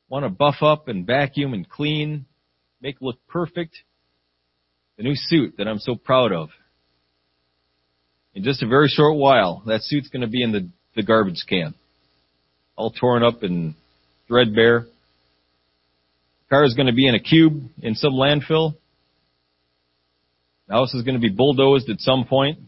want 0.09 0.25
to 0.25 0.29
buff 0.29 0.57
up 0.61 0.89
and 0.89 1.07
vacuum 1.07 1.55
and 1.55 1.69
clean, 1.69 2.27
make 2.81 2.97
look 3.01 3.17
perfect, 3.29 3.77
the 4.97 5.05
new 5.05 5.15
suit 5.15 5.55
that 5.59 5.69
I'm 5.69 5.79
so 5.79 5.95
proud 5.95 6.33
of. 6.33 6.51
In 8.35 8.43
just 8.43 8.63
a 8.63 8.67
very 8.67 8.89
short 8.89 9.17
while, 9.17 9.63
that 9.67 9.83
suit's 9.83 10.09
going 10.09 10.23
to 10.23 10.29
be 10.29 10.43
in 10.43 10.53
the, 10.53 10.69
the 10.97 11.03
garbage 11.03 11.45
can. 11.49 11.75
All 12.77 12.91
torn 12.91 13.23
up 13.23 13.43
and 13.43 13.75
threadbare. 14.29 14.81
The 14.81 16.49
car 16.49 16.65
is 16.65 16.75
going 16.75 16.87
to 16.87 16.93
be 16.93 17.07
in 17.07 17.15
a 17.15 17.21
cube 17.21 17.63
in 17.83 17.95
some 17.95 18.13
landfill. 18.13 18.75
The 20.69 20.75
house 20.75 20.95
is 20.95 21.03
going 21.03 21.15
to 21.15 21.21
be 21.21 21.29
bulldozed 21.29 21.91
at 21.91 22.01
some 22.01 22.25
point. 22.25 22.59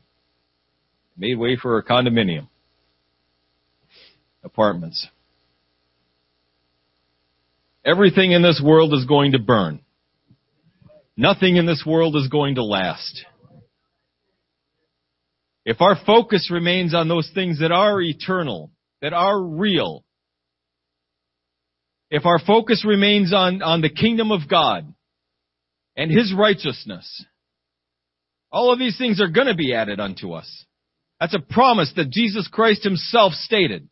Made 1.16 1.38
way 1.38 1.56
for 1.60 1.78
a 1.78 1.84
condominium. 1.84 2.48
Apartments. 4.42 5.06
Everything 7.84 8.32
in 8.32 8.42
this 8.42 8.60
world 8.64 8.92
is 8.94 9.04
going 9.06 9.32
to 9.32 9.38
burn. 9.38 9.80
Nothing 11.16 11.56
in 11.56 11.66
this 11.66 11.84
world 11.86 12.16
is 12.16 12.28
going 12.28 12.56
to 12.56 12.64
last. 12.64 13.24
If 15.64 15.80
our 15.80 15.96
focus 16.04 16.50
remains 16.50 16.94
on 16.94 17.08
those 17.08 17.30
things 17.34 17.60
that 17.60 17.72
are 17.72 18.00
eternal, 18.00 18.70
that 19.04 19.12
are 19.12 19.38
real, 19.38 20.02
if 22.08 22.24
our 22.24 22.38
focus 22.38 22.86
remains 22.88 23.34
on, 23.34 23.60
on 23.60 23.82
the 23.82 23.90
kingdom 23.90 24.32
of 24.32 24.48
God 24.48 24.94
and 25.94 26.10
His 26.10 26.32
righteousness, 26.34 27.26
all 28.50 28.72
of 28.72 28.78
these 28.78 28.96
things 28.96 29.20
are 29.20 29.28
going 29.28 29.48
to 29.48 29.54
be 29.54 29.74
added 29.74 30.00
unto 30.00 30.32
us. 30.32 30.64
That's 31.20 31.34
a 31.34 31.38
promise 31.38 31.92
that 31.96 32.08
Jesus 32.08 32.48
Christ 32.50 32.82
Himself 32.82 33.34
stated. 33.34 33.90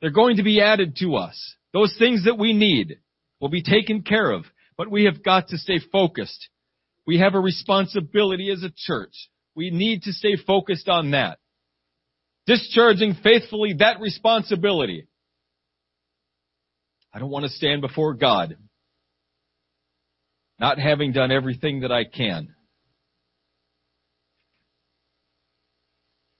They're 0.00 0.10
going 0.10 0.38
to 0.38 0.42
be 0.42 0.60
added 0.60 0.96
to 0.96 1.14
us. 1.14 1.54
Those 1.72 1.94
things 1.96 2.24
that 2.24 2.36
we 2.36 2.52
need 2.52 2.98
will 3.40 3.48
be 3.48 3.62
taken 3.62 4.02
care 4.02 4.32
of. 4.32 4.42
But 4.76 4.90
we 4.90 5.04
have 5.04 5.22
got 5.22 5.50
to 5.50 5.56
stay 5.56 5.78
focused. 5.92 6.48
We 7.06 7.20
have 7.20 7.36
a 7.36 7.40
responsibility 7.40 8.50
as 8.50 8.64
a 8.64 8.72
church. 8.76 9.14
We 9.54 9.70
need 9.70 10.02
to 10.02 10.12
stay 10.12 10.34
focused 10.34 10.88
on 10.88 11.12
that. 11.12 11.38
Discharging 12.46 13.14
faithfully 13.22 13.74
that 13.78 14.00
responsibility. 14.00 15.06
I 17.12 17.18
don't 17.18 17.30
want 17.30 17.44
to 17.44 17.50
stand 17.50 17.80
before 17.80 18.14
God 18.14 18.56
not 20.58 20.78
having 20.78 21.12
done 21.12 21.30
everything 21.30 21.80
that 21.80 21.92
I 21.92 22.04
can. 22.04 22.54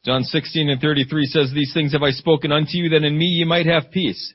John 0.04 0.22
16 0.22 0.70
and 0.70 0.80
33 0.80 1.26
says, 1.26 1.50
These 1.52 1.74
things 1.74 1.92
have 1.92 2.02
I 2.02 2.10
spoken 2.10 2.52
unto 2.52 2.78
you, 2.78 2.90
that 2.90 3.02
in 3.02 3.18
me 3.18 3.26
ye 3.26 3.44
might 3.44 3.66
have 3.66 3.90
peace. 3.90 4.34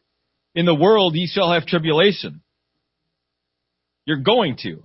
In 0.54 0.66
the 0.66 0.76
world 0.76 1.16
ye 1.16 1.28
shall 1.28 1.54
have 1.54 1.66
tribulation. 1.66 2.42
You're 4.06 4.18
going 4.18 4.58
to. 4.64 4.84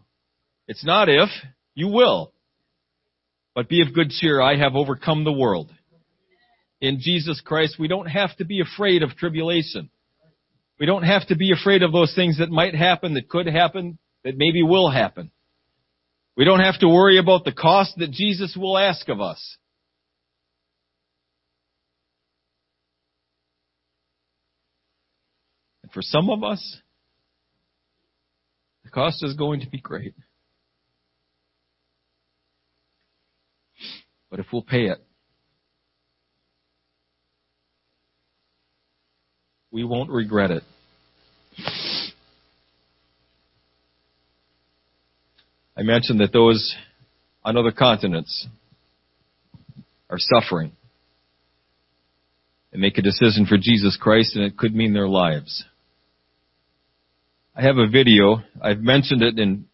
It's 0.68 0.84
not 0.84 1.08
if, 1.08 1.28
you 1.74 1.88
will. 1.88 2.32
But 3.54 3.68
be 3.68 3.82
of 3.82 3.94
good 3.94 4.10
cheer, 4.10 4.40
I 4.40 4.56
have 4.56 4.76
overcome 4.76 5.24
the 5.24 5.32
world. 5.32 5.72
In 6.80 6.98
Jesus 7.00 7.40
Christ, 7.40 7.76
we 7.78 7.88
don't 7.88 8.06
have 8.06 8.36
to 8.36 8.44
be 8.44 8.60
afraid 8.60 9.02
of 9.02 9.16
tribulation. 9.16 9.90
We 10.78 10.86
don't 10.86 11.04
have 11.04 11.26
to 11.28 11.36
be 11.36 11.52
afraid 11.52 11.82
of 11.82 11.92
those 11.92 12.14
things 12.14 12.38
that 12.38 12.50
might 12.50 12.74
happen, 12.74 13.14
that 13.14 13.28
could 13.28 13.46
happen, 13.46 13.98
that 14.24 14.36
maybe 14.36 14.62
will 14.62 14.90
happen. 14.90 15.30
We 16.36 16.44
don't 16.44 16.60
have 16.60 16.78
to 16.80 16.88
worry 16.88 17.18
about 17.18 17.44
the 17.44 17.52
cost 17.52 17.94
that 17.96 18.10
Jesus 18.10 18.54
will 18.56 18.76
ask 18.76 19.08
of 19.08 19.20
us. 19.20 19.56
And 25.82 25.90
for 25.92 26.02
some 26.02 26.28
of 26.28 26.44
us, 26.44 26.80
the 28.84 28.90
cost 28.90 29.24
is 29.24 29.32
going 29.34 29.60
to 29.60 29.70
be 29.70 29.80
great. 29.80 30.14
But 34.30 34.40
if 34.40 34.46
we'll 34.52 34.62
pay 34.62 34.86
it, 34.86 35.05
we 39.76 39.84
won't 39.84 40.08
regret 40.08 40.50
it. 40.50 40.62
I 45.76 45.82
mentioned 45.82 46.20
that 46.20 46.32
those 46.32 46.74
on 47.44 47.58
other 47.58 47.72
continents 47.72 48.46
are 50.08 50.16
suffering 50.18 50.72
and 52.72 52.80
make 52.80 52.96
a 52.96 53.02
decision 53.02 53.44
for 53.44 53.58
Jesus 53.58 53.98
Christ 54.00 54.34
and 54.34 54.46
it 54.46 54.56
could 54.56 54.74
mean 54.74 54.94
their 54.94 55.08
lives. 55.08 55.64
I 57.54 57.60
have 57.60 57.76
a 57.76 57.86
video. 57.86 58.38
I've 58.62 58.80
mentioned 58.80 59.20
it 59.20 59.38
in 59.38 59.66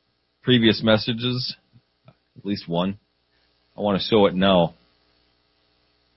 previous 0.42 0.82
messages, 0.82 1.54
at 2.08 2.44
least 2.44 2.68
one. 2.68 2.98
I 3.78 3.82
want 3.82 4.00
to 4.00 4.08
show 4.08 4.26
it 4.26 4.34
now. 4.34 4.74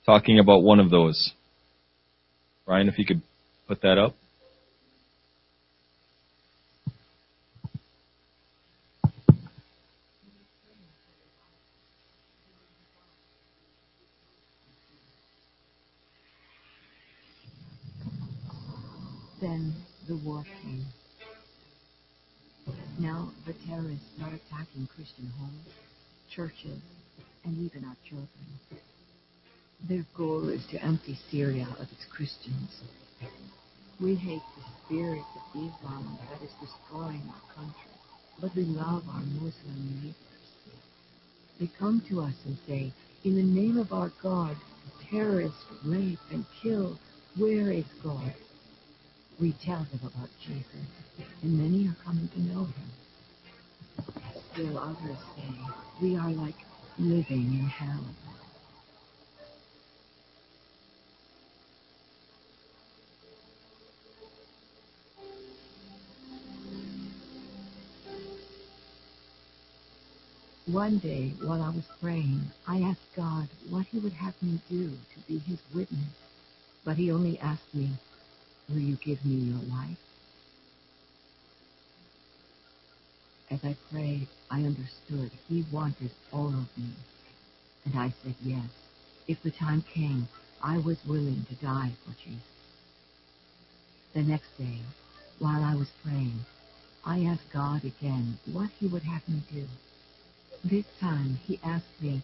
Talking 0.07 0.39
about 0.39 0.63
one 0.63 0.79
of 0.79 0.89
those. 0.89 1.33
Ryan, 2.65 2.89
if 2.89 2.97
you 2.97 3.05
could 3.05 3.21
put 3.67 3.81
that 3.81 3.97
up. 3.97 4.15
Then 19.41 19.73
the 20.07 20.15
war 20.17 20.43
came. 20.61 20.85
Now 22.99 23.29
the 23.45 23.53
terrorists 23.67 24.05
are 24.23 24.29
attacking 24.29 24.87
Christian 24.95 25.31
homes, 25.39 25.67
churches, 26.33 26.81
and 27.43 27.57
even 27.59 27.85
our 27.85 27.95
children. 28.07 28.29
Their 29.87 30.05
goal 30.17 30.49
is 30.49 30.65
to 30.71 30.81
empty 30.83 31.17
Syria 31.29 31.67
of 31.79 31.87
its 31.91 32.05
Christians. 32.09 32.81
We 33.99 34.15
hate 34.15 34.41
the 34.57 34.63
spirit 34.85 35.23
of 35.35 35.41
Islam 35.55 36.17
that 36.29 36.41
is 36.43 36.51
destroying 36.59 37.23
our 37.29 37.55
country, 37.55 37.91
but 38.39 38.53
we 38.55 38.63
love 38.63 39.03
our 39.09 39.21
Muslim 39.21 40.01
neighbors. 40.01 40.15
They 41.59 41.67
come 41.79 42.01
to 42.09 42.21
us 42.21 42.33
and 42.45 42.57
say, 42.67 42.91
in 43.23 43.35
the 43.35 43.43
name 43.43 43.77
of 43.77 43.93
our 43.93 44.11
God, 44.21 44.55
terrorists 45.09 45.63
rape 45.85 46.19
and 46.31 46.45
kill. 46.61 46.99
Where 47.37 47.71
is 47.71 47.85
God? 48.03 48.33
We 49.39 49.53
tell 49.53 49.85
them 49.91 49.99
about 50.03 50.29
Jesus, 50.45 50.65
and 51.41 51.57
many 51.57 51.87
are 51.87 51.97
coming 52.03 52.27
to 52.29 52.41
know 52.41 52.65
him. 52.65 52.91
Still 54.53 54.77
others 54.77 55.17
say 55.35 55.53
we 56.01 56.15
are 56.17 56.31
like 56.31 56.55
living 56.97 57.59
in 57.59 57.65
hell. 57.65 58.03
One 70.75 70.97
day, 70.97 71.31
while 71.41 71.61
I 71.61 71.69
was 71.69 71.85
praying, 72.01 72.51
I 72.67 72.81
asked 72.81 73.15
God 73.15 73.47
what 73.69 73.85
He 73.85 73.97
would 73.97 74.11
have 74.11 74.33
me 74.41 74.59
do 74.69 74.89
to 75.13 75.19
be 75.25 75.37
His 75.37 75.59
witness. 75.73 76.11
But 76.83 76.97
He 76.97 77.13
only 77.13 77.39
asked 77.39 77.73
me, 77.73 77.91
Will 78.67 78.79
you 78.79 78.97
give 78.97 79.23
me 79.25 79.35
your 79.35 79.63
life? 79.73 79.97
As 83.49 83.63
I 83.63 83.77
prayed, 83.89 84.27
I 84.51 84.65
understood 84.65 85.31
He 85.47 85.65
wanted 85.71 86.11
all 86.33 86.49
of 86.49 86.67
me. 86.77 86.89
And 87.85 87.97
I 87.97 88.13
said 88.21 88.35
yes. 88.43 88.67
If 89.29 89.41
the 89.43 89.51
time 89.51 89.81
came, 89.93 90.27
I 90.61 90.77
was 90.79 90.97
willing 91.07 91.45
to 91.47 91.55
die 91.65 91.93
for 92.03 92.13
Jesus. 92.21 92.41
The 94.13 94.23
next 94.23 94.57
day, 94.57 94.79
while 95.39 95.63
I 95.63 95.75
was 95.75 95.87
praying, 96.03 96.45
I 97.05 97.23
asked 97.23 97.49
God 97.53 97.85
again 97.85 98.39
what 98.51 98.71
He 98.77 98.87
would 98.87 99.03
have 99.03 99.25
me 99.29 99.41
do. 99.49 99.63
This 100.67 100.85
time 100.99 101.39
he 101.45 101.59
asked 101.63 102.01
me, 102.01 102.23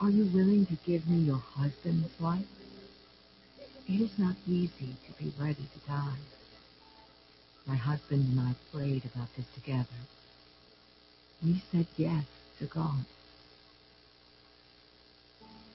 Are 0.00 0.10
you 0.10 0.24
willing 0.34 0.66
to 0.66 0.78
give 0.84 1.06
me 1.06 1.18
your 1.18 1.36
husband's 1.36 2.10
life? 2.18 2.44
It 3.86 4.00
is 4.00 4.10
not 4.18 4.34
easy 4.44 4.96
to 5.06 5.12
be 5.22 5.32
ready 5.38 5.68
to 5.72 5.86
die. 5.86 6.16
My 7.68 7.76
husband 7.76 8.28
and 8.28 8.40
I 8.40 8.56
prayed 8.76 9.04
about 9.04 9.28
this 9.36 9.46
together. 9.54 9.86
We 11.44 11.62
said 11.70 11.86
yes 11.96 12.24
to 12.58 12.66
God. 12.66 13.04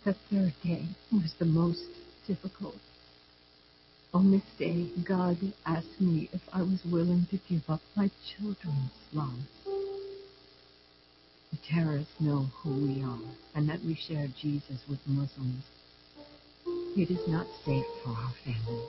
The 0.03 0.15
third 0.29 0.53
day 0.65 0.83
was 1.13 1.33
the 1.39 1.45
most 1.45 1.87
difficult. 2.27 2.75
On 4.13 4.31
this 4.31 4.43
day, 4.59 4.89
God 5.07 5.37
asked 5.65 6.01
me 6.01 6.29
if 6.33 6.41
I 6.51 6.61
was 6.61 6.83
willing 6.83 7.25
to 7.31 7.39
give 7.47 7.63
up 7.69 7.79
my 7.95 8.11
children's 8.35 8.91
lives. 9.13 9.64
Terrorists 11.67 12.13
know 12.19 12.45
who 12.61 12.69
we 12.69 13.01
are 13.01 13.17
and 13.55 13.67
that 13.69 13.83
we 13.83 13.95
share 13.95 14.27
Jesus 14.39 14.79
with 14.87 14.99
Muslims. 15.07 15.63
It 16.95 17.09
is 17.09 17.27
not 17.27 17.47
safe 17.65 17.85
for 18.03 18.11
our 18.11 18.33
family. 18.43 18.83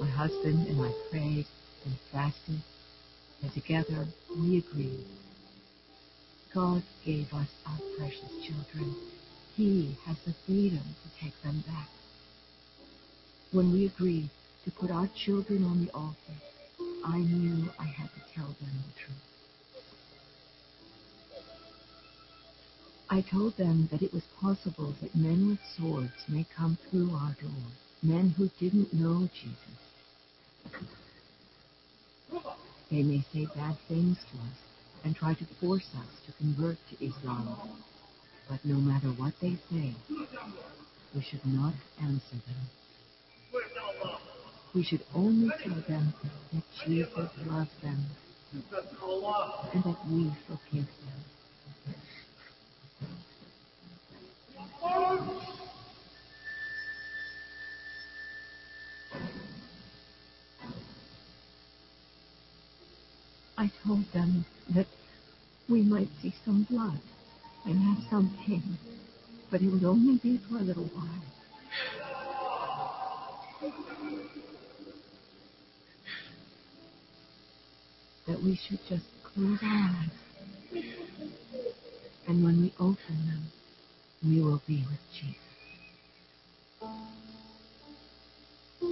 My 0.00 0.06
husband 0.06 0.68
and 0.68 0.80
I 0.80 0.92
prayed 1.10 1.46
and 1.84 1.94
fasted, 2.12 2.60
and 3.42 3.52
together 3.52 4.06
we 4.36 4.58
agreed. 4.58 5.04
God 6.54 6.82
gave 7.04 7.32
us 7.34 7.48
our 7.66 7.78
precious 7.96 8.30
children. 8.46 8.94
He 9.56 9.96
has 10.04 10.16
the 10.24 10.34
freedom 10.46 10.82
to 11.02 11.24
take 11.24 11.42
them 11.42 11.64
back. 11.66 11.88
When 13.50 13.72
we 13.72 13.86
agreed 13.86 14.30
to 14.64 14.70
put 14.70 14.90
our 14.90 15.08
children 15.08 15.64
on 15.64 15.84
the 15.84 15.92
altar, 15.92 16.38
I 17.04 17.18
knew 17.18 17.68
I 17.78 17.84
had 17.84 18.07
I 23.18 23.22
told 23.22 23.56
them 23.56 23.88
that 23.90 24.00
it 24.00 24.14
was 24.14 24.22
possible 24.40 24.94
that 25.02 25.16
men 25.16 25.48
with 25.48 25.58
swords 25.76 26.28
may 26.28 26.46
come 26.56 26.78
through 26.88 27.10
our 27.14 27.34
door, 27.40 27.66
men 28.00 28.30
who 28.36 28.48
didn't 28.60 28.94
know 28.94 29.28
Jesus. 29.34 29.80
They 32.88 33.02
may 33.02 33.24
say 33.32 33.48
bad 33.56 33.76
things 33.88 34.18
to 34.18 34.38
us 34.38 34.58
and 35.02 35.16
try 35.16 35.34
to 35.34 35.44
force 35.60 35.88
us 35.96 36.06
to 36.26 36.32
convert 36.34 36.76
to 36.90 37.04
Islam. 37.04 37.58
But 38.48 38.64
no 38.64 38.76
matter 38.76 39.08
what 39.08 39.34
they 39.42 39.56
say, 39.68 39.96
we 41.12 41.20
should 41.20 41.44
not 41.44 41.74
answer 42.00 42.38
them. 42.46 43.60
We 44.76 44.84
should 44.84 45.02
only 45.12 45.50
tell 45.60 45.82
them 45.88 46.14
that 46.52 46.62
Jesus 46.86 47.30
loves 47.46 47.70
them 47.82 47.98
and 49.74 49.82
that 49.82 50.06
we 50.08 50.30
forgive 50.46 50.86
them. 50.86 51.24
I 63.58 63.70
told 63.84 64.10
them 64.12 64.44
that 64.70 64.86
we 65.68 65.82
might 65.82 66.08
see 66.22 66.32
some 66.44 66.62
blood 66.70 67.00
and 67.64 67.78
have 67.80 68.04
some 68.08 68.36
pain, 68.46 68.78
but 69.50 69.60
it 69.60 69.66
would 69.68 69.84
only 69.84 70.16
be 70.18 70.38
for 70.38 70.58
a 70.58 70.62
little 70.62 70.84
while. 70.94 71.24
That 78.26 78.42
we 78.42 78.54
should 78.56 78.78
just 78.88 79.06
close 79.24 79.58
our 79.62 79.90
eyes, 79.96 80.82
and 82.28 82.44
when 82.44 82.62
we 82.62 82.72
open 82.78 83.26
them, 83.26 83.52
we 84.24 84.40
will 84.40 84.60
be 84.66 84.84
with 84.90 84.98
Jesus. 85.14 85.36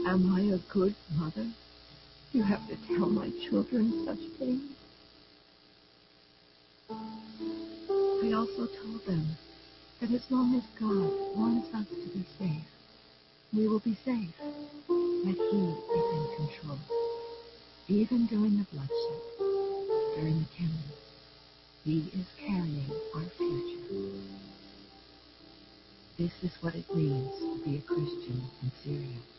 Am 0.07 0.35
I 0.35 0.41
a 0.55 0.59
good 0.73 0.95
mother? 1.17 1.47
You 2.33 2.43
have 2.43 2.67
to 2.69 2.77
tell 2.87 3.07
my 3.07 3.31
children 3.49 4.05
such 4.05 4.21
things. 4.39 4.63
I 6.91 8.33
also 8.33 8.67
told 8.67 9.05
them 9.07 9.37
that 10.01 10.13
as 10.13 10.23
long 10.31 10.55
as 10.57 10.63
God 10.79 11.37
wants 11.37 11.75
us 11.75 11.87
to 11.89 12.09
be 12.09 12.25
safe, 12.39 12.69
we 13.53 13.67
will 13.67 13.81
be 13.81 13.97
safe, 14.05 14.35
that 14.39 15.37
He 15.51 15.59
is 15.97 16.07
in 16.15 16.27
control. 16.37 16.79
Even 17.89 18.27
during 18.27 18.59
the 18.59 18.67
bloodshed, 18.73 19.21
during 20.17 20.39
the 20.41 20.47
killings, 20.57 20.93
He 21.85 21.99
is 22.19 22.27
carrying 22.39 22.91
our 23.15 23.23
future. 23.37 24.56
This 26.19 26.33
is 26.45 26.53
what 26.63 26.75
it 26.75 26.87
means 26.95 27.31
to 27.41 27.61
be 27.65 27.77
a 27.77 27.81
Christian 27.83 28.43
in 28.63 28.73
Syria. 28.85 29.36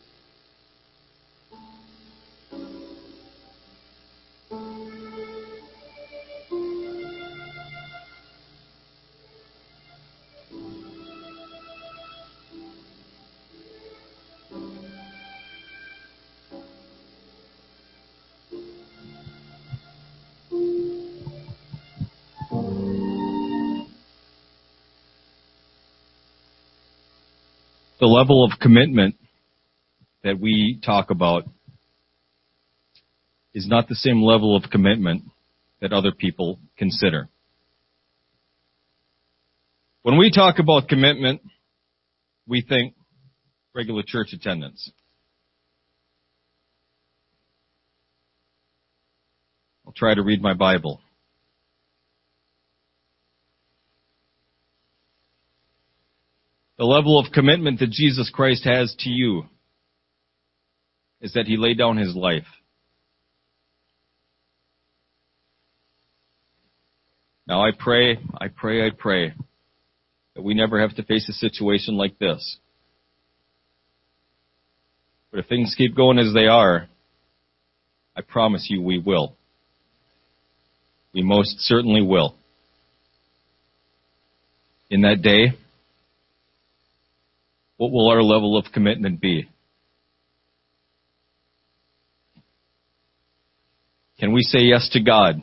The 28.00 28.06
level 28.06 28.44
of 28.44 28.58
commitment 28.60 29.16
that 30.22 30.38
we 30.38 30.80
talk 30.84 31.10
about 31.10 31.44
is 33.54 33.66
not 33.66 33.88
the 33.88 33.94
same 33.94 34.22
level 34.22 34.56
of 34.56 34.70
commitment 34.70 35.22
that 35.80 35.92
other 35.92 36.12
people 36.12 36.58
consider. 36.76 37.28
When 40.02 40.16
we 40.16 40.30
talk 40.30 40.58
about 40.58 40.88
commitment, 40.88 41.42
we 42.46 42.64
think 42.66 42.94
regular 43.74 44.02
church 44.06 44.28
attendance. 44.32 44.90
I'll 49.86 49.92
try 49.92 50.14
to 50.14 50.22
read 50.22 50.42
my 50.42 50.54
Bible. 50.54 51.00
The 56.78 56.84
level 56.84 57.18
of 57.18 57.32
commitment 57.32 57.80
that 57.80 57.90
Jesus 57.90 58.30
Christ 58.32 58.64
has 58.64 58.94
to 59.00 59.10
you 59.10 59.44
is 61.20 61.32
that 61.32 61.46
he 61.46 61.56
laid 61.56 61.76
down 61.76 61.96
his 61.96 62.14
life. 62.14 62.46
Now 67.48 67.62
I 67.62 67.70
pray, 67.76 68.18
I 68.40 68.48
pray, 68.48 68.86
I 68.86 68.90
pray 68.96 69.32
that 70.36 70.42
we 70.42 70.54
never 70.54 70.80
have 70.80 70.94
to 70.96 71.02
face 71.02 71.28
a 71.28 71.32
situation 71.32 71.96
like 71.96 72.18
this. 72.20 72.58
But 75.32 75.40
if 75.40 75.46
things 75.46 75.74
keep 75.76 75.96
going 75.96 76.18
as 76.18 76.32
they 76.32 76.46
are, 76.46 76.88
I 78.14 78.20
promise 78.20 78.66
you 78.70 78.82
we 78.82 78.98
will. 78.98 79.34
We 81.12 81.22
most 81.22 81.56
certainly 81.60 82.02
will. 82.02 82.36
In 84.90 85.02
that 85.02 85.22
day, 85.22 85.58
what 87.78 87.92
will 87.92 88.10
our 88.10 88.22
level 88.22 88.58
of 88.58 88.66
commitment 88.72 89.20
be? 89.20 89.48
Can 94.18 94.32
we 94.32 94.42
say 94.42 94.58
yes 94.58 94.88
to 94.92 95.00
God 95.00 95.42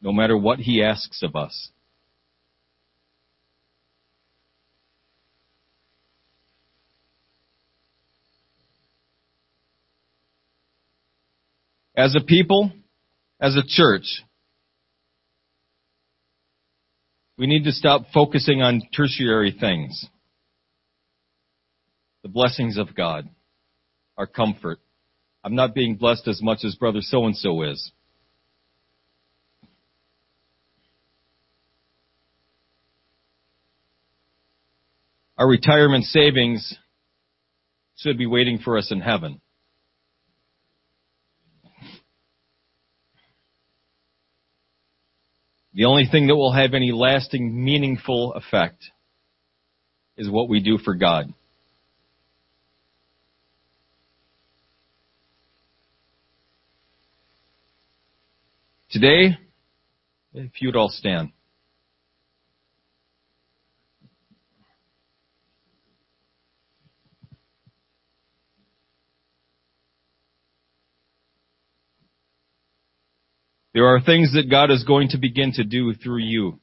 no 0.00 0.12
matter 0.12 0.36
what 0.36 0.58
He 0.58 0.82
asks 0.82 1.22
of 1.22 1.36
us? 1.36 1.70
As 11.96 12.16
a 12.16 12.20
people, 12.24 12.72
as 13.40 13.54
a 13.54 13.62
church, 13.64 14.24
we 17.38 17.46
need 17.46 17.64
to 17.64 17.72
stop 17.72 18.06
focusing 18.12 18.60
on 18.60 18.82
tertiary 18.96 19.54
things. 19.58 20.06
The 22.22 22.28
blessings 22.28 22.78
of 22.78 22.94
God, 22.94 23.28
our 24.16 24.26
comfort. 24.26 24.78
I'm 25.44 25.56
not 25.56 25.74
being 25.74 25.96
blessed 25.96 26.28
as 26.28 26.40
much 26.40 26.64
as 26.64 26.76
brother 26.76 27.00
so 27.00 27.26
and 27.26 27.36
so 27.36 27.62
is. 27.62 27.90
Our 35.36 35.48
retirement 35.48 36.04
savings 36.04 36.76
should 37.96 38.16
be 38.16 38.26
waiting 38.26 38.58
for 38.58 38.78
us 38.78 38.92
in 38.92 39.00
heaven. 39.00 39.40
The 45.74 45.86
only 45.86 46.06
thing 46.10 46.26
that 46.26 46.36
will 46.36 46.52
have 46.52 46.74
any 46.74 46.92
lasting, 46.92 47.64
meaningful 47.64 48.34
effect 48.34 48.84
is 50.16 50.30
what 50.30 50.48
we 50.48 50.60
do 50.60 50.78
for 50.78 50.94
God. 50.94 51.32
Today, 58.92 59.38
if 60.34 60.60
you'd 60.60 60.76
all 60.76 60.90
stand. 60.90 61.30
There 73.72 73.86
are 73.86 73.98
things 73.98 74.34
that 74.34 74.50
God 74.50 74.70
is 74.70 74.84
going 74.84 75.08
to 75.08 75.18
begin 75.18 75.52
to 75.52 75.64
do 75.64 75.94
through 75.94 76.18
you. 76.18 76.60